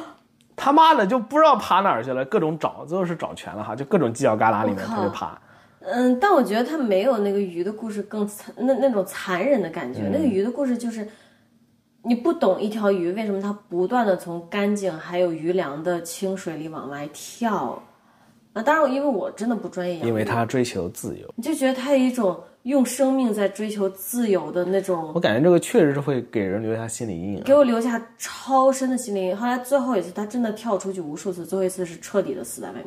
[0.56, 5.40] 他妈的就不知道爬哪儿去了，各种找，最后是找全了哈，就各种犄角旮旯里面我靠他就爬。
[5.80, 10.08] 嗯，但我觉得他没有那个鱼的故事更残，那那种残忍的感觉。
[10.12, 11.06] 那个鱼的故事就是，
[12.02, 17.82] 你不懂一条鱼为什么它不断的从干净还有鱼粮的清水里往外跳。
[18.54, 21.28] 啊，当然，因为我真的不专业，因为他追求自由。
[21.36, 27.42] 你就觉得它有一种用生命在追求自由的那种我感觉这个确实是会给人留下心理阴影。
[27.42, 29.36] 给我留下超深的心理阴影。
[29.36, 32.86] 后来最后一次，他真的跳出去无数次，最后一次是彻底的死在外面。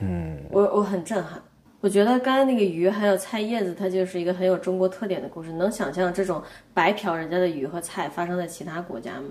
[0.00, 1.40] 嗯，我我很震撼。
[1.80, 5.52] 我觉得刚才那个鱼还有菜叶子，它就是一个很有中国特点的故事。
[5.52, 6.42] 能想象这种
[6.72, 9.28] 白嫖人家的鱼和菜发生在其他国家吗？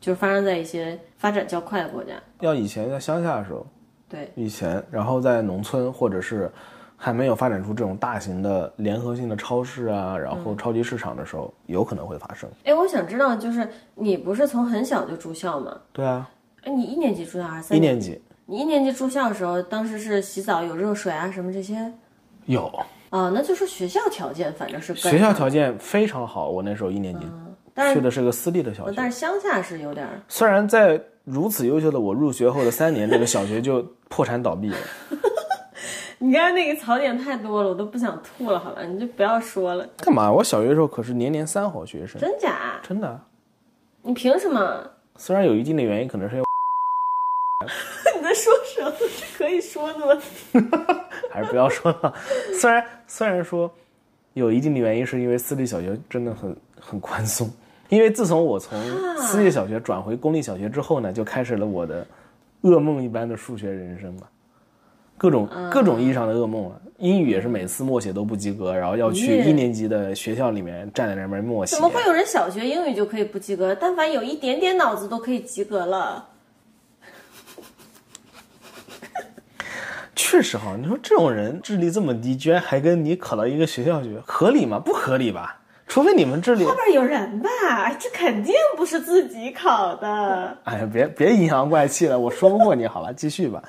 [0.00, 2.12] 就是发生在一些发展较快的国家。
[2.40, 3.66] 要以前在乡下的时候，
[4.08, 6.52] 对，以前，然后在农村或者是
[7.04, 12.48] 还没有发展出这种大型的联合性的超市啊，然后超级市场的时候，有可能会发生。
[12.64, 15.76] 哎，我想知道，就是你不是从很小就住校吗？
[15.92, 16.26] 对啊，
[16.62, 21.92] 哎，你一年级住校还是三一年级你一年级住校的时候，当时是洗澡有热水啊什么这些
[22.46, 22.64] 有
[23.10, 23.28] 啊？
[23.34, 27.26] 那就是学校条件反正是跟学校条件非常好，我那时候一年级
[27.92, 30.08] 去的是个私立的小学，但是乡下是有点。
[30.26, 34.76] 虽然在如此优秀的我入学后的三年，这个小学就破产倒闭了。
[36.24, 38.82] 你刚才那个槽点太多了，我都不想吐了，好吧？
[38.82, 40.32] 你就不要说了，干嘛？
[40.32, 42.80] 我小学的时候可是年年三好学生，真假？
[42.82, 43.20] 真的。
[44.00, 44.90] 你凭什么？
[45.16, 46.46] 虽然有一定的原因，可能是因为
[48.16, 48.90] 你在说什么？
[49.06, 50.22] 是可以说的吗？
[51.30, 52.14] 还是不要说了。
[52.58, 53.70] 虽然虽然说
[54.32, 57.50] 有一定的原因，是因为私立小学真的很很宽松。
[57.90, 58.80] 因为自从我从
[59.18, 62.06] 私立小学转回公立小学之后呢，就开始了我的
[62.62, 64.26] 噩梦一般的数学人生嘛，
[65.16, 66.76] 各种各种意义上的噩梦啊。
[66.98, 71.82] 英语也是每次默写都不及格，然后要去一年级的学校里面站在那边默写怎。
[71.82, 73.74] 么会有人小学英语就可以不及格？
[73.74, 76.28] 但凡有一点点脑子都可以及格了。
[80.14, 84.78] 确实哈，你说这种人智力这么低，居然还跟你考到一个学校去，合理吗？
[84.78, 85.60] 不合理吧？
[85.88, 87.92] 除非你们智力，后边有人吧？
[87.98, 90.56] 这肯定不是自己考的。
[90.64, 93.62] 哎呀，别别阴阳怪气了，我说不过你，好了，继续吧。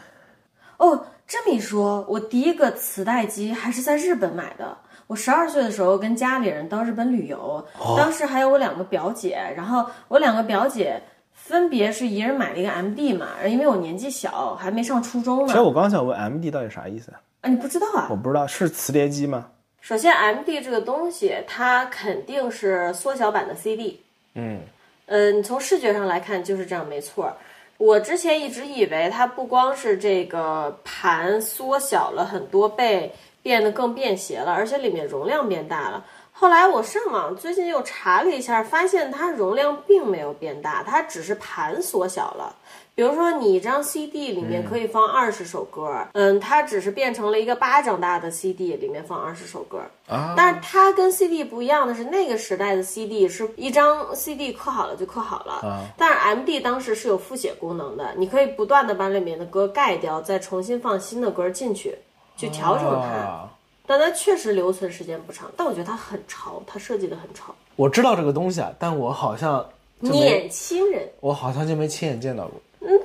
[0.78, 4.78] 哦，这么一说，我第一个磁带机还是在日本买的。
[5.08, 7.64] 我十二岁的时候跟家里人到日本旅游，
[7.98, 11.02] 当时还有我两个表姐，然后我两个表姐
[11.32, 15.62] 分别是一人买了一个 MD 嘛，因为我年纪小，还没上初中呢其实。
[15.62, 17.22] 我刚想问 MD 到底啥意思啊？
[17.42, 18.16] 啊，你不知道啊我？
[18.16, 19.48] 不知道是磁碟机吗？
[19.82, 24.02] 首先，MD 这个东西，它肯定是缩小版的 CD。
[24.34, 24.62] 嗯，
[25.06, 27.36] 呃，你从视觉上来看就是这样，没错儿。
[27.78, 36.06] 我之前一直以为它不光是这个盘缩小了很多倍，变得更便携了，而且里面容量变大了。
[36.32, 42.56] 后来我上网最近又查了一下，发现它容量并没有变大，它只是盘缩小了。
[42.96, 49.82] 比如说，你一张 CD 里面可以放二十首歌，嗯，它只是变成了一个巴掌大的 CD，里面放二十首歌。
[50.08, 61.98] 啊，但是它跟 CD 不一样的是，那个时代的 CD 是一张 CD 刻好了就刻好了，啊但是 MD 当时是有复写功能的，你可以不断的把里面的歌盖掉，再重新放新的歌进去，
[62.38, 63.08] 去调整它。
[63.08, 63.50] 啊
[63.88, 67.54] 但它确实留存时间不长，但我觉得它很潮，它设计的很潮。
[67.76, 69.64] 我知道这个东西啊，但我好像
[70.00, 72.54] 年轻人，我好像就没亲眼见到过。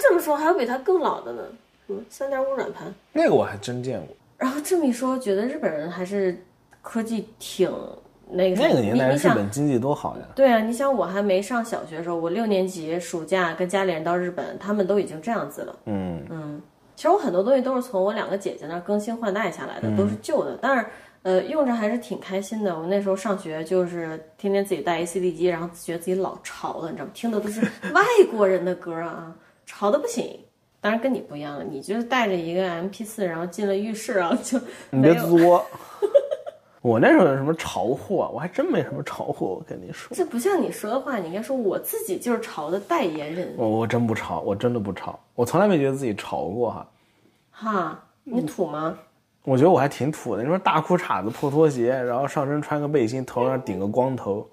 [0.00, 1.42] 嗯，这么说还有比它更老的呢，
[1.86, 2.92] 什么三点五软盘。
[3.12, 4.16] 那个我还真见过。
[4.38, 6.42] 然后这么一说，觉得日本人还是
[6.80, 7.70] 科技挺
[8.30, 8.62] 那个。
[8.62, 10.22] 那个年代日本经济多好呀！
[10.34, 15.76] 对啊，你想我还没上小学的时候，我六年级暑假跟家里人到日本，他们都已经这样子了。
[15.84, 16.62] 嗯，嗯，
[16.96, 20.86] 其实我很多东西都是从我两个姐姐那儿更新换代下来的，都是旧的，但是
[21.22, 22.78] 呃用着还是挺开心的。
[22.78, 27.10] 我那时候上学就是天天自己带一 CD 机，然后觉得自己老潮了，你知道吗？
[27.12, 27.60] 听的都是
[27.92, 29.34] 外国人的歌啊，
[29.70, 30.38] 潮的不行。
[30.80, 34.58] 当然跟你不一样了，你就是带着一个 MP 四，然后进了浴室然后，就
[34.90, 35.02] 你。
[35.02, 35.64] 别作。
[36.82, 39.46] 我那时候有什么潮货，我还真没什么潮货。
[39.46, 46.90] 我跟你说，这不像你说的话，你应该说我自己就是潮的代言人我我真不潮，我真的不潮，我从来没觉得自己潮过哈。
[47.50, 48.04] 哈。
[48.24, 48.98] 你土吗？
[49.44, 50.42] 我觉得我还挺土的。
[50.42, 54.48] 你说大裤衩子、破拖鞋，然后上身穿个背心，头上顶个光头，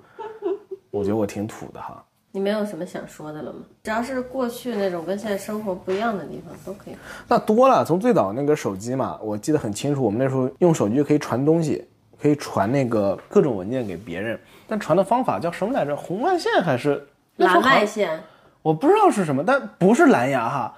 [0.91, 2.03] 我觉得我挺土的哈。
[2.37, 3.61] 你没有什么想说的了吗？
[3.81, 6.95] 只要是过去那种跟现在生活不一样的地方都可以。
[7.27, 11.83] 那多了，从最早那个手机嘛，我记得很清楚，我们那时候用手机可以传东西，
[12.21, 15.95] 可以传那个各种文件给别人，但传的方法叫什么来着？
[15.95, 17.07] 红外线还是
[17.37, 18.21] 蓝外线，
[18.61, 20.75] 我不知道是什么，但不是蓝牙哈，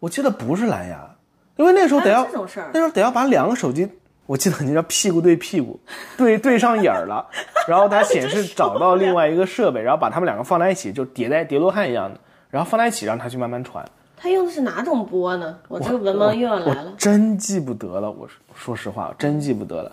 [0.00, 1.08] 我记得不是蓝牙，
[1.56, 3.90] 因为那时候得要那时候得要把两个手机，
[4.28, 5.80] 我记得很清楚，屁股对屁股，
[6.18, 7.26] 对对上眼儿了，
[7.66, 12.20] 然后它显示找到另外一个设备，然后把它们两个放在一起，就叠在叠罗汉一样的，
[12.50, 13.82] 然后放在一起让它去慢慢传。
[14.18, 15.56] 它用的是哪种波呢？
[15.68, 16.92] 我这个文盲又要来了。
[16.98, 19.90] 真记不得了，我说说实话，真记不得了。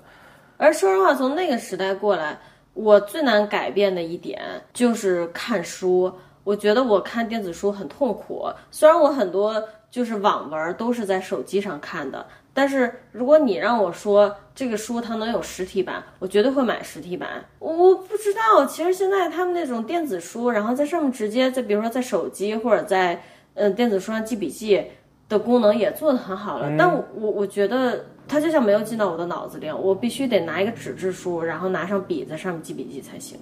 [0.57, 2.37] 而说实话，从那个时代过来，
[2.73, 4.41] 我最难改变的一点
[4.73, 6.13] 就是看书。
[6.43, 12.23] 我觉得我看电子书很痛苦，虽然我很多就是网文都是在手机上看的，
[12.55, 17.43] 但是如果你让我说这个书它能有实体版，我绝对会买实体版。
[17.59, 23.21] 我不知道，其实现在他们那种电子书，然后在上面直接在比如说在手机或者在
[23.55, 24.81] 嗯电子书上记笔记
[25.27, 33.37] 的功能也做得很好了，但我我我觉得它就像没有进到我的脑子里，我必须得拿一个纸质书，然后拿上笔在上面记笔记才行。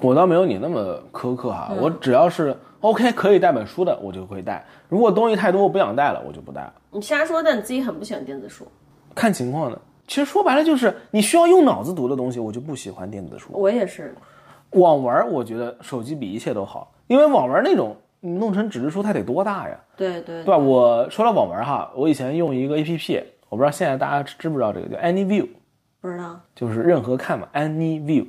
[0.00, 4.64] 我倒没有你那么苛刻哈，我只要是 OK 可以带本书的，我就会带。
[4.88, 6.72] 如果东西太多我不想带了，我就不带了。
[6.90, 8.66] 你瞎说，但你自己很不喜欢电子书。
[9.14, 9.78] 看情况的。
[10.06, 13.50] 其实说白了就是你需要用脑子读的东西，我就不喜欢电子书。
[13.52, 14.14] 我也是，
[14.70, 20.56] 网文儿我觉得手机比一切都好，因为网文儿那种你弄成纸质书它得多大呀，对对对吧？
[20.56, 25.46] 我说到网文儿哈，我以前用一个 APP，我不知道现在大家知不知道这个叫 AnyView，
[26.00, 26.40] 不知道。
[26.54, 28.26] 就是任何看嘛，AnyView，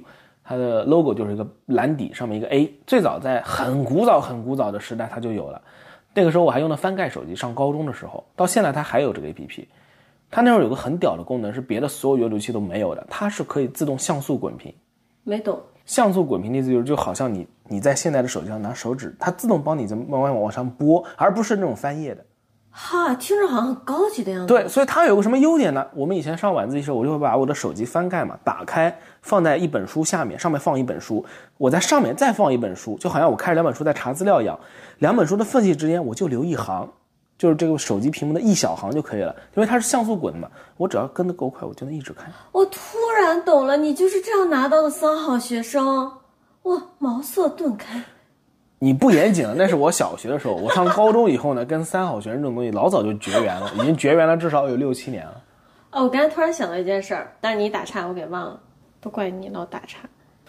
[0.49, 5.61] 它的 logo 就是一个蓝底上面一个 A，最早在很古早很古早的时代它就有了，
[6.15, 9.67] 那个时候我还用的翻盖手机，上高中的时候，到现在它还有这个 APP。
[10.31, 14.73] 它那时候有个很屌的功能，是别的所有阅读器都没有的，它是可以自动像素滚屏。
[15.23, 15.61] 没懂。
[15.85, 22.25] 像素滚屏的意思就是，就好像你你在现在的手机上拿手指，它自动帮你在慢慢往上拨，而不是那种翻页的。
[22.81, 24.47] 哈，听着好像很高级的样子。
[24.47, 25.85] 对，所以它有个什么优点呢？
[25.93, 31.23] 我们以前上晚自习时候，我就会把我的手机翻盖嘛，打开放在一本书下面，上面放一本书，
[31.57, 34.57] 我在上面再放一本书，就好像我开着两本书在查资料一样，
[34.99, 36.89] 两本书的缝隙之间我就留一行，
[37.37, 42.31] 就是这个手机屏幕的一小行就可以了，因为它是像素滚的嘛，我只要跟得够快，我就能一直看。
[42.53, 42.79] 我突
[43.21, 46.09] 然懂了，你就是这样拿到的三好学生。
[46.63, 48.01] 哇，茅塞顿开。
[48.79, 55.41] 你不严谨了，那是我小学的时候，我上高中以后呢，跟三好学生这种东西老早就绝缘了，已经绝缘了至少有六七年了。
[55.91, 58.59] 哦，我刚才突然想到一件事儿，但是你打岔，我给忘了，
[59.01, 59.99] 都怪你老打岔。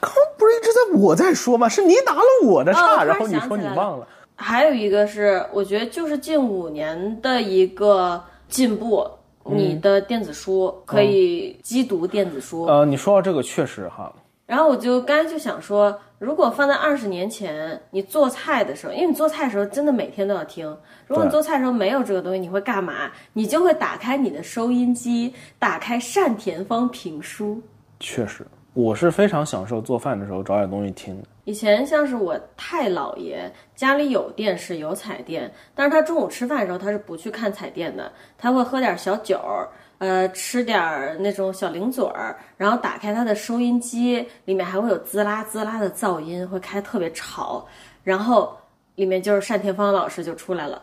[0.00, 1.68] 刚不是一直在我在说吗？
[1.68, 4.06] 是你打了我的岔，哦然后你说你忘了。
[4.36, 9.06] 还有一个是，我觉得就是近五年的一个进步，
[9.44, 12.64] 你的电子书可以机读电子书。
[12.64, 14.10] 呃，你说到这个确实哈，
[14.50, 20.66] 然后我就刚才就想说，如果放在二十年前，你做菜的时候，因为你做菜的时候真的每天都要听。
[21.06, 23.12] 如果你做菜的时候没有这个东西，你会干嘛？
[23.32, 27.62] 你就会打开你的收音机，打开单田芳评书。
[28.00, 28.44] 确实，
[28.74, 31.28] 我是非常享受做饭的时候找点东西听的。
[31.44, 39.68] 以前像是我太姥爷家里有电视有彩电，但是他中午吃饭的时候他是不去看彩电的，他会喝点小酒儿，
[40.00, 47.66] 呃，吃点儿那种小零嘴儿，然后打开它的收音机，里面还会有滋啦滋啦的噪音，会开特别吵，
[48.02, 48.56] 然后
[48.94, 50.82] 里面就是单田芳老师就出来了，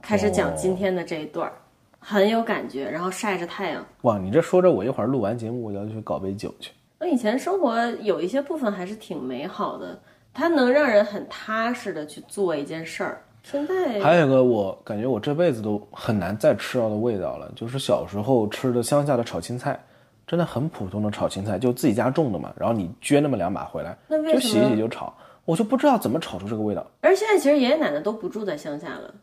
[0.00, 1.52] 开始讲今天的这一段儿，
[1.98, 3.84] 很有感觉，然后晒着太阳。
[4.00, 6.72] 哇，你这说着，我一会儿录完节目我就要去搞杯酒去。
[6.98, 10.00] 那以前生活有一些部分还是挺美好的，
[10.32, 13.22] 它能让人很踏实的去做一件事儿。
[13.44, 19.78] 现在还有一个我感觉我这辈子都很难再吃到的味道了，就是小时候吃的乡下的炒青菜，
[20.26, 23.96] 真的很普通的炒青菜，就自己家种的嘛，然后你撅那么两把回来，
[24.32, 25.12] 就洗一洗就炒，
[25.44, 26.84] 我就不知道怎么炒出这个味道。
[27.02, 29.14] 而现在其实爷爷奶奶都不住在乡下了，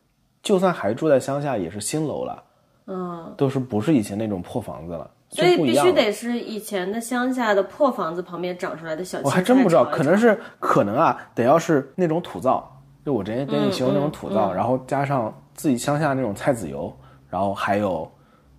[0.43, 2.43] 就算还住在乡下，也是新楼了，
[2.85, 5.91] 嗯，都是不是以前那种破房子了，所以必须。
[5.91, 9.29] 得是以前的乡下的破房子旁边长出来的小青菜。
[9.29, 16.93] 我还真不知道，可能是可能啊，得要是那种土灶，就我之前跟你形容那种土嗯灶，然后加上自己乡下那种菜籽油，
[17.29, 18.09] 然后还有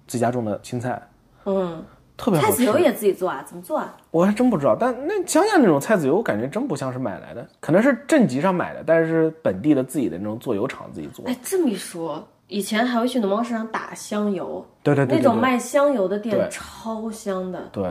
[0.07, 1.01] 自己家种的青菜，
[1.45, 1.85] 嗯，
[2.17, 2.53] 特别好吃。
[2.53, 3.43] 菜籽油也自己做啊？
[3.47, 3.97] 怎么做啊？
[4.11, 11.25] 我还真不知道，但那乡下那种菜籽油，我感觉真不像是买来的，可能是镇集上买的，但是是本地的自己的那种做油厂自己做。
[11.27, 17.85] 哎，这么一说，以前还会去农贸市场打香油，对对对对对那种卖香油的店超香的对，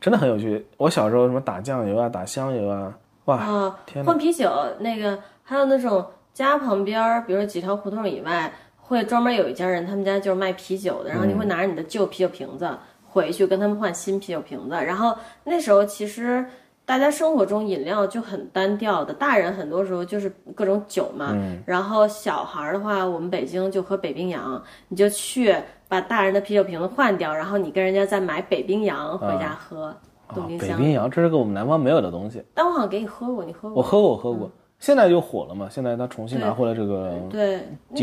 [0.00, 0.64] 真的很有趣。
[0.76, 2.92] 我小时候什么打酱油啊，打香油啊，
[3.26, 3.76] 哇，啊！
[3.86, 12.68] 天哪换啤酒那个，还有那种家旁边儿，比如说几条胡同以外，会专门有一家人，他们家就是卖啤酒的，然后你会拿着你的旧啤酒瓶子
[13.04, 14.74] 回去跟他们换新啤酒瓶子。
[14.74, 16.44] 然后那时候其实
[16.84, 25.54] 大家生活中饮料就很单调的，大人很多时候就是各种酒嘛，然后小孩儿的话，我们北京就喝北冰洋，你就去
[25.88, 29.94] 把大人的啤酒瓶子换掉，然后你跟人家再买北冰洋回家喝，
[30.34, 30.48] 冻啊。
[30.48, 32.42] 北冰洋，这是个我们南方没有的东西。
[32.52, 33.78] 但我好像给你喝过，你喝过？
[33.78, 34.50] 我喝过，我喝过，
[34.82, 35.68] 现在就火了嘛。
[35.70, 37.60] 现在他重新拿回来这个，对，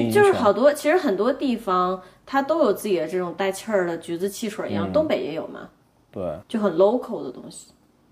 [0.10, 5.70] 就是好多，其实很多地方它都有自己的这种带气儿的橘子汽水一样，东北也有嘛，
[6.10, 7.68] 对，就很 local 的东西。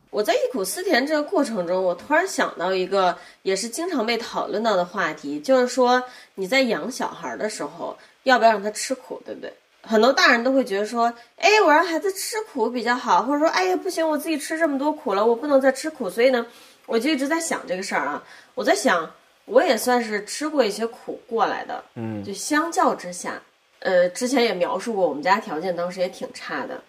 [0.10, 6.04] 我在忆苦思甜这个过程中，我突然想到一个也是经常被讨论到的话题，就是说
[6.36, 9.54] 你在养小孩的时候，要不要让他吃苦，对不对？
[9.82, 16.46] 很多大人都会觉得说，哎，我让孩子吃苦比较好，或者说，哎呀，不行，我自己吃这么多苦了，我不能再吃苦，所以呢，
[16.88, 18.24] 我就一直在想这个事儿啊。
[18.56, 19.08] 我在想，
[19.46, 23.40] 我也算是吃过一些苦过来的，嗯，就相较之下，
[23.82, 26.82] 呃，之前也描述过，我们家条件当时也挺差的，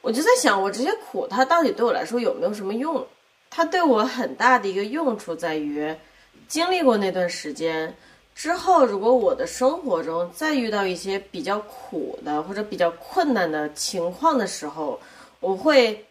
[0.00, 3.04] 我就在想，我这些苦它到底对我来说有没有什么用？
[3.50, 5.92] 它对我很大的一个用处在于，
[6.46, 7.92] 经历过那段时间
[8.32, 15.00] 之后，如果我的生活中再遇到一些比较苦的或者比较困难的情况的时候，
[15.40, 16.06] 我会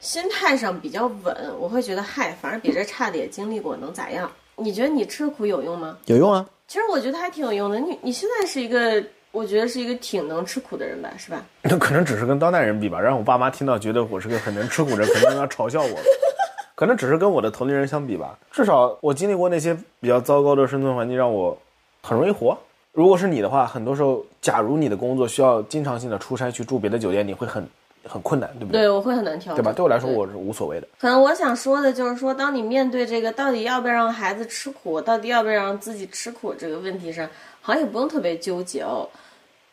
[0.00, 4.30] 心态上比较稳，我会觉得嗨，反正比这差的也经历过，能咋样？
[4.56, 5.96] 你觉得你吃苦有用吗？
[6.06, 6.44] 有用啊。
[6.66, 7.78] 其实我觉得还挺有用的。
[7.78, 11.44] 你你现在是一个，我觉得是一个挺能吃苦的人吧，是吧？
[11.62, 15.98] 那可能只是跟当代人比吧，让我爸妈听到觉得我是个很能吃苦的人，可能要嘲笑我。
[16.74, 21.54] 可能只是跟我的同龄人相比吧，至少我经历过那些比较糟糕的生存环境，让我
[22.02, 22.56] 很容易活。
[22.92, 27.68] 如果是你的话，很多时候，假如你的工作需要经常性的出差去住别的酒店，你会很
[28.04, 28.82] 很困难，对不对？
[28.82, 29.62] 对，我会很难调整。
[29.62, 29.72] 对吧？
[29.72, 30.88] 对我来说，我是无所谓的。
[30.98, 37.28] 可能我想说的就是说，当你面对这个到底要不要让孩子吃苦，到底要不要让自己吃苦这个问题上，
[37.60, 39.08] 好像也不用特别纠结哦，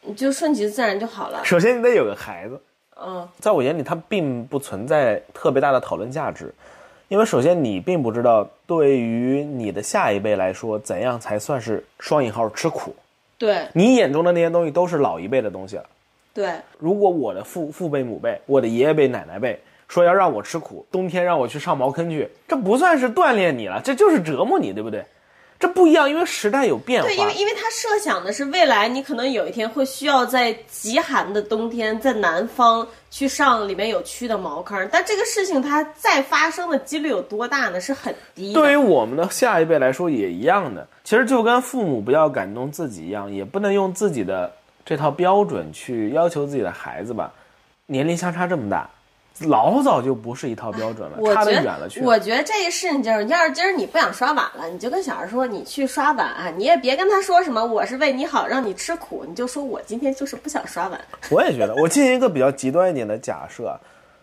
[0.02, 1.42] 你就顺其自然就好了。
[1.44, 2.60] 首先，你得有个孩子，
[3.02, 6.54] 嗯，在我眼里，他并不存在特别大的讨论价值，
[7.08, 12.96] 因为首先你并不知道，对于你的下一辈来说，怎样才算是双引号吃苦。
[13.38, 15.86] 对你眼中的那些东西都是老一辈的东西了。
[16.38, 25.04] 对，如果我的父父辈、母辈、我的爷爷辈、奶奶辈说要让我吃苦，冬天让我去上茅坑去，这不算是锻炼你了，这就是折磨你，对不对？
[25.60, 27.08] 这不一样，因为时代有变化。
[27.08, 37.82] 对，因为因为他设想的是未来，你可能有一天会需要在极寒的冬天，在南方去上里面有蛆的茅坑，但这个事情它再发生的几率有多大呢？
[37.82, 38.62] 是很低的。
[38.62, 44.54] 对于我们的下一辈来说也一样的，其实就跟父母不要感动自己一样，也不能用自己的
[44.88, 47.30] 这套标准去要求自己的孩子吧。
[47.88, 48.90] 年龄相差这么大，
[49.42, 52.06] 老早就不是一套标准了，差得远了去了。
[52.06, 61.00] 我觉得这个事情就是，要是今儿你不想刷碗了，你就跟小孩说你去刷碗，你也别跟他说什么我是为你好，让你吃苦，你就说我今天就是不想刷碗。
[61.30, 63.76] 我也觉得，我进行一个比较极端一点的假设啊，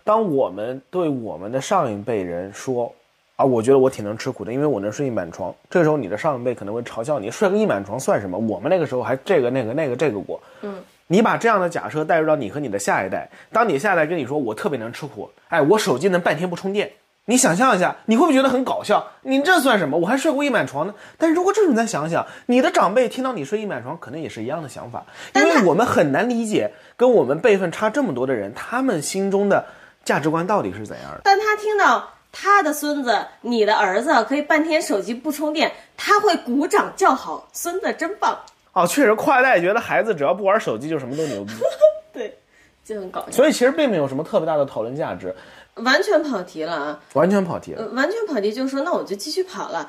[0.03, 2.91] 当我们对我们的上一辈人说，
[3.37, 5.53] 啊，我觉得我挺能吃苦的，因为我能睡一满床。
[5.68, 8.39] 这个时候，你的上一辈可能会嘲笑你，睡个一满床算什么？
[8.39, 10.41] 我们那个时候还这个那个那个这个过。
[10.62, 10.76] 嗯，
[11.09, 16.93] 你把这样的假设带入到你和你的下一代，当你下一代跟你说我特别能吃苦，哎，我手机能半天不充电。
[17.26, 19.05] 你想象一下，你会不会觉得很搞笑？
[19.22, 19.97] 你这算什么？
[19.97, 20.95] 我还睡过一满床呢。
[21.16, 25.05] 但是如果这种你再想想，你的长辈听到你睡一满床，可能也是一样的想法，
[25.35, 29.64] 因为我们很难理解跟我们辈分差这么多的人，他们心中的
[30.05, 31.22] 价值观到底是怎样的。
[31.24, 38.37] 但他听到他的孙子、你的儿子可以半天手机不充电，他会鼓掌叫好，孙子真棒。
[38.72, 41.53] 哦，确实，跨代觉得孩子只要不玩手机就什么都牛逼，
[42.12, 42.37] 对，
[42.85, 45.32] 就很搞笑，所以其实并没有什么特别大的讨论价值，
[45.74, 47.01] 完全跑题了啊！
[47.12, 47.85] 完全跑题了。
[47.85, 49.89] 呃完全跑题，就是说，那我就继续跑了。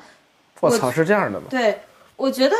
[0.60, 1.48] 我操，是这样的吗？
[1.50, 1.80] 对，
[2.14, 2.56] 我觉得，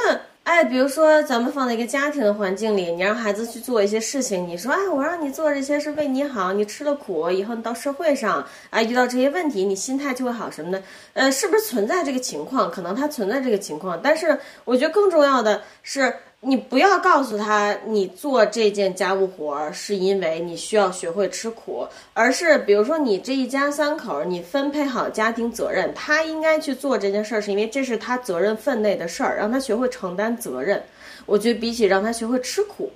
[0.46, 10.80] 哎，比如说咱们放在一个家庭的环境里，你让孩子去做一些事情，你说，哎，我让你做这些是为你好，你吃了苦，以后你到社会上，哎，遇到这些问题，你心态就会好什么的。
[11.14, 12.70] 呃，是不是存在这个情况？
[12.70, 16.14] 可能它存在这个情况，但是我觉得更重要的是。
[16.40, 30.82] 你不要告诉他，你做这件家务活儿是因为你需要学会吃苦，而是比如说你这一家三口，你分配好家庭责任，他应该去做这件事儿，是因为这是他责任分内的事儿，让他学会承担担责任。
[31.24, 32.92] 我觉得比起让他学会吃苦，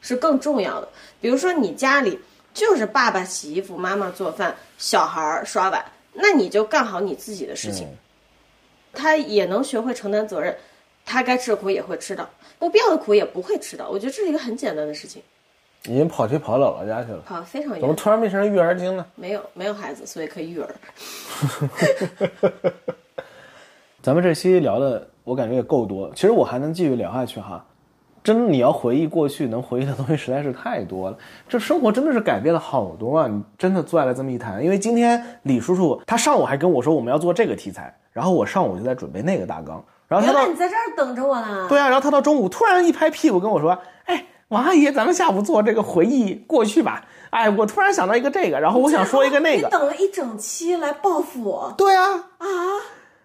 [0.00, 0.88] 是更重要的。
[1.20, 2.16] 比如说你家里
[2.54, 7.88] 就是爸爸洗衣服，妈妈做饭，小孩儿刷碗，那你就干好你自己的事情。
[8.92, 10.56] 他也能学会承担责任，
[11.04, 12.28] 他该吃的苦也会吃到，
[12.58, 13.88] 不必要的苦也不会吃到。
[13.88, 15.22] 我觉得这是一个很简单的事情。
[15.84, 17.80] 已经跑去跑姥姥家去了，跑非常远。
[17.80, 19.06] 怎么突然变成育儿经呢？
[19.14, 20.74] 没有没有孩子，所以可以育儿。
[24.02, 26.10] 咱们这期聊的，我感觉也够多。
[26.14, 27.64] 其实我还能继续聊下去哈。
[28.24, 31.16] 真你要回忆过去，能回忆的东西实在是太多了。
[31.48, 33.28] 这生活真的是改变了好多啊！
[33.28, 41.66] 你真的坐下来这么一谈，因为今天李叔叔他上午还跟我说我们要做这个题材，然后我上午就在准备那个大纲，然后他到你在这儿等着我呢。
[41.68, 47.04] 对啊，然后他到中午突然一拍屁股跟我说：“哎。”王阿姨，咱们下午做这个回忆过去吧。
[47.30, 49.66] 哎，我突然想到一个这个，然后我想说一个那个。
[49.66, 51.74] 你等了一整期来报复我。
[51.76, 52.12] 对啊。
[52.38, 52.46] 啊。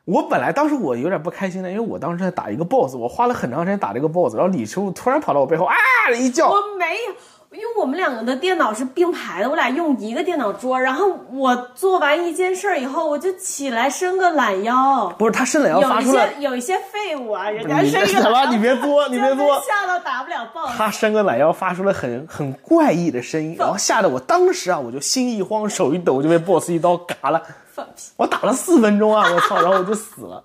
[0.06, 5.76] 我本来当时我有点不开心的，因为我当时在打一个 boss，我花了很长时间打这个 boss，然后李师傅突然跑到我背后啊
[6.18, 6.50] 一叫。
[6.50, 7.14] 我没有。
[7.54, 10.80] 因为我们两个的电脑是并排的，我俩用一个电脑桌。
[10.80, 15.14] 然后我做完一件事儿以后，我就起来伸个懒腰。
[15.20, 18.52] 不是他伸懒腰发出来，有一些废物啊，人家伸个懒腰。
[18.56, 20.78] 你别作，你别作，吓到打不了 boss。
[20.78, 27.42] 他伸个懒腰发出了很很怪异的声音，然后吓得我当时啊，我就心一慌，手一抖，就被 boss 一刀嘎了。
[27.74, 28.12] 放屁！
[28.16, 30.42] 我打了四分钟啊，我操，然后我就死了。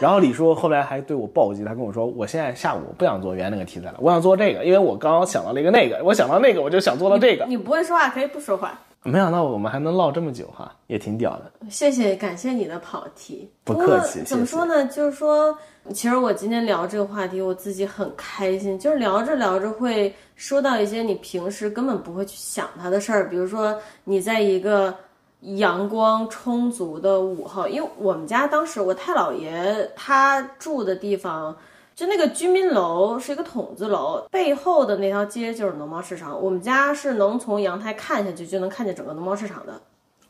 [0.00, 8.78] 然后李叔后来还对我暴击，他跟我说：“我现在下午不想做原来那个题材了，我想做这个，因为我刚刚想到了一个那个，我想到那个，我就想做到这个。”你不会说话可以不说话。
[9.04, 11.52] 没想到我们还能唠这么久哈，也挺屌的。
[11.70, 13.48] 谢谢，感谢你的跑题。
[13.64, 14.20] 不客气。
[14.22, 14.84] 怎么说呢？
[14.86, 15.56] 就是说，
[15.92, 18.78] 其实我今天聊这个话题，我自己很开心。
[18.78, 24.94] 就是聊着聊着会说到一些你平时根本不会去想他的事儿，比如说你在一个。
[25.40, 31.56] 阳光充足的午后，因为我们家当时我太姥爷他住的地方，
[31.94, 36.40] 就那个居民楼是一个筒子楼，背后的那条街就是农贸市场。
[36.42, 39.80] 我们家是能从阳台看下去就能看见整个农贸市场的。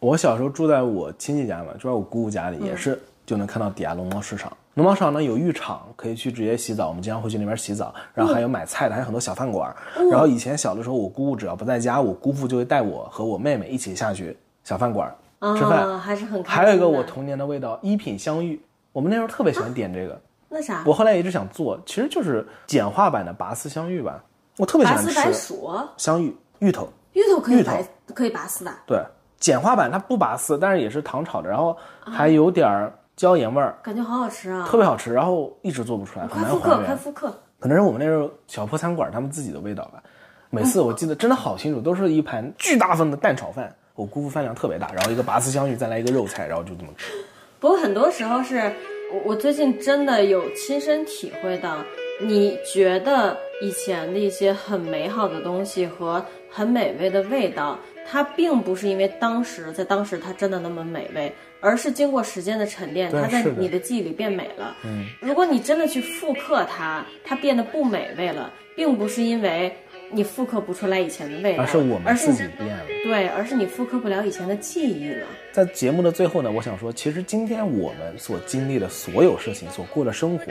[0.01, 4.55] 我小时候住在我亲戚家嘛，住在我姑姑家里，也是就能看到底下农贸市场。
[4.75, 7.93] 农贸市场呢有浴场，可以去直接洗澡，我们经常会去那边洗澡。
[8.15, 9.75] 然后还有买菜的，还有很多小饭馆。
[10.11, 14.37] 然后以前小的时候，我姑姑只要不在家，我姑父就会带我和我妹妹一起下去。
[14.69, 15.11] 小饭馆
[15.57, 18.61] 吃饭还是很，还有一个我童年的味道，一品香芋。
[18.93, 20.21] 我们那时候特别喜欢点这个。
[20.51, 20.83] 那啥？
[20.85, 24.23] 我后来一直想做，其实就是简化版的拔丝香芋吧。
[24.59, 25.15] 我特别喜欢吃。
[25.15, 26.87] 白薯、香芋、芋头。
[27.15, 27.79] 芋头可以拔，
[28.13, 28.71] 可以拔丝的。
[28.85, 29.03] 对，
[29.39, 35.15] 简化版它不拔丝，但是也是糖炒的，然后还有点儿椒盐味儿，感觉好好吃啊，特别好吃。
[35.15, 36.85] 然后一直做不出来，很难还原。
[36.85, 37.33] 快复刻！
[37.59, 40.03] 可能是我们那时候小破餐馆他们自己的味道吧。
[40.51, 43.75] 每次我记得真的好清楚，都是一盘巨大份的蛋炒饭。
[43.99, 47.13] 我姑父饭量特别大，然后一个拔丝香芋，再来一个肉菜，然后就这么吃。
[47.59, 48.73] 不过很多时候是
[49.13, 51.79] 我我最近真的有亲身体会到，
[52.21, 57.77] 你觉得以前的一些很美好的东西和很美味的味道，
[58.07, 64.77] 它并不是因为当时在当时它真的那么美味，而是经过时间的沉淀，它在你的记忆里变美了。
[64.85, 69.77] 嗯，如果你真的去复刻它，它变得不美味了，并不是因为。
[70.11, 72.85] 你复刻不出来以前的味道，而是我们自己变了。
[73.05, 75.27] 对，而是你复刻不了以前的记忆了。
[75.53, 80.45] 在节目的最后呢，我想说，其实今天我们所经历的所有事情，所过的生活，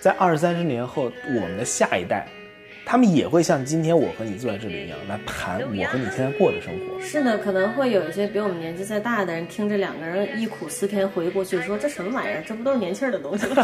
[0.00, 2.26] 在二三十年后，我们的下一代，
[2.86, 7.00] 他们也会像今天我和你坐在这里一样，来谈我和你现在过的生活。
[7.00, 12.42] 是的，可能会有一些比我们年纪再大的人，听着两个人忆苦思甜，回忆过去，说这什么玩意儿？
[12.46, 13.62] 这不都是年轻人的东西吗？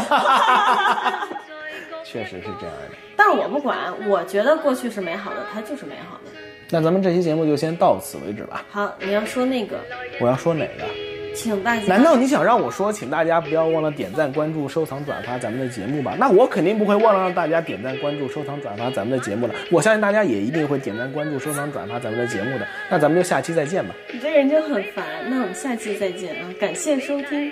[2.03, 3.77] 确实是这样的，但是我不管，
[4.07, 6.31] 我觉得过去是美好的，它就是美好的。
[6.71, 8.63] 那咱们这期节目就先到此为止吧。
[8.69, 9.79] 好，你要说那个，
[10.19, 10.83] 我要说哪个？
[11.35, 11.83] 请大家。
[11.87, 16.15] 难道你想让我说，请大家不要忘了点赞、关注、收藏、转发咱们的节目吧？
[16.19, 19.53] 那我肯定不会忘了让大家点赞、关注、收藏、转发咱们的节目的。
[19.71, 22.67] 我相信大家也一定会点赞、关注、收藏、转发咱们的节目的。
[22.89, 23.95] 那咱们就下期再见吧。
[24.11, 26.49] 你这个人就很烦，那我们下期再见啊！
[26.59, 27.51] 感谢收听。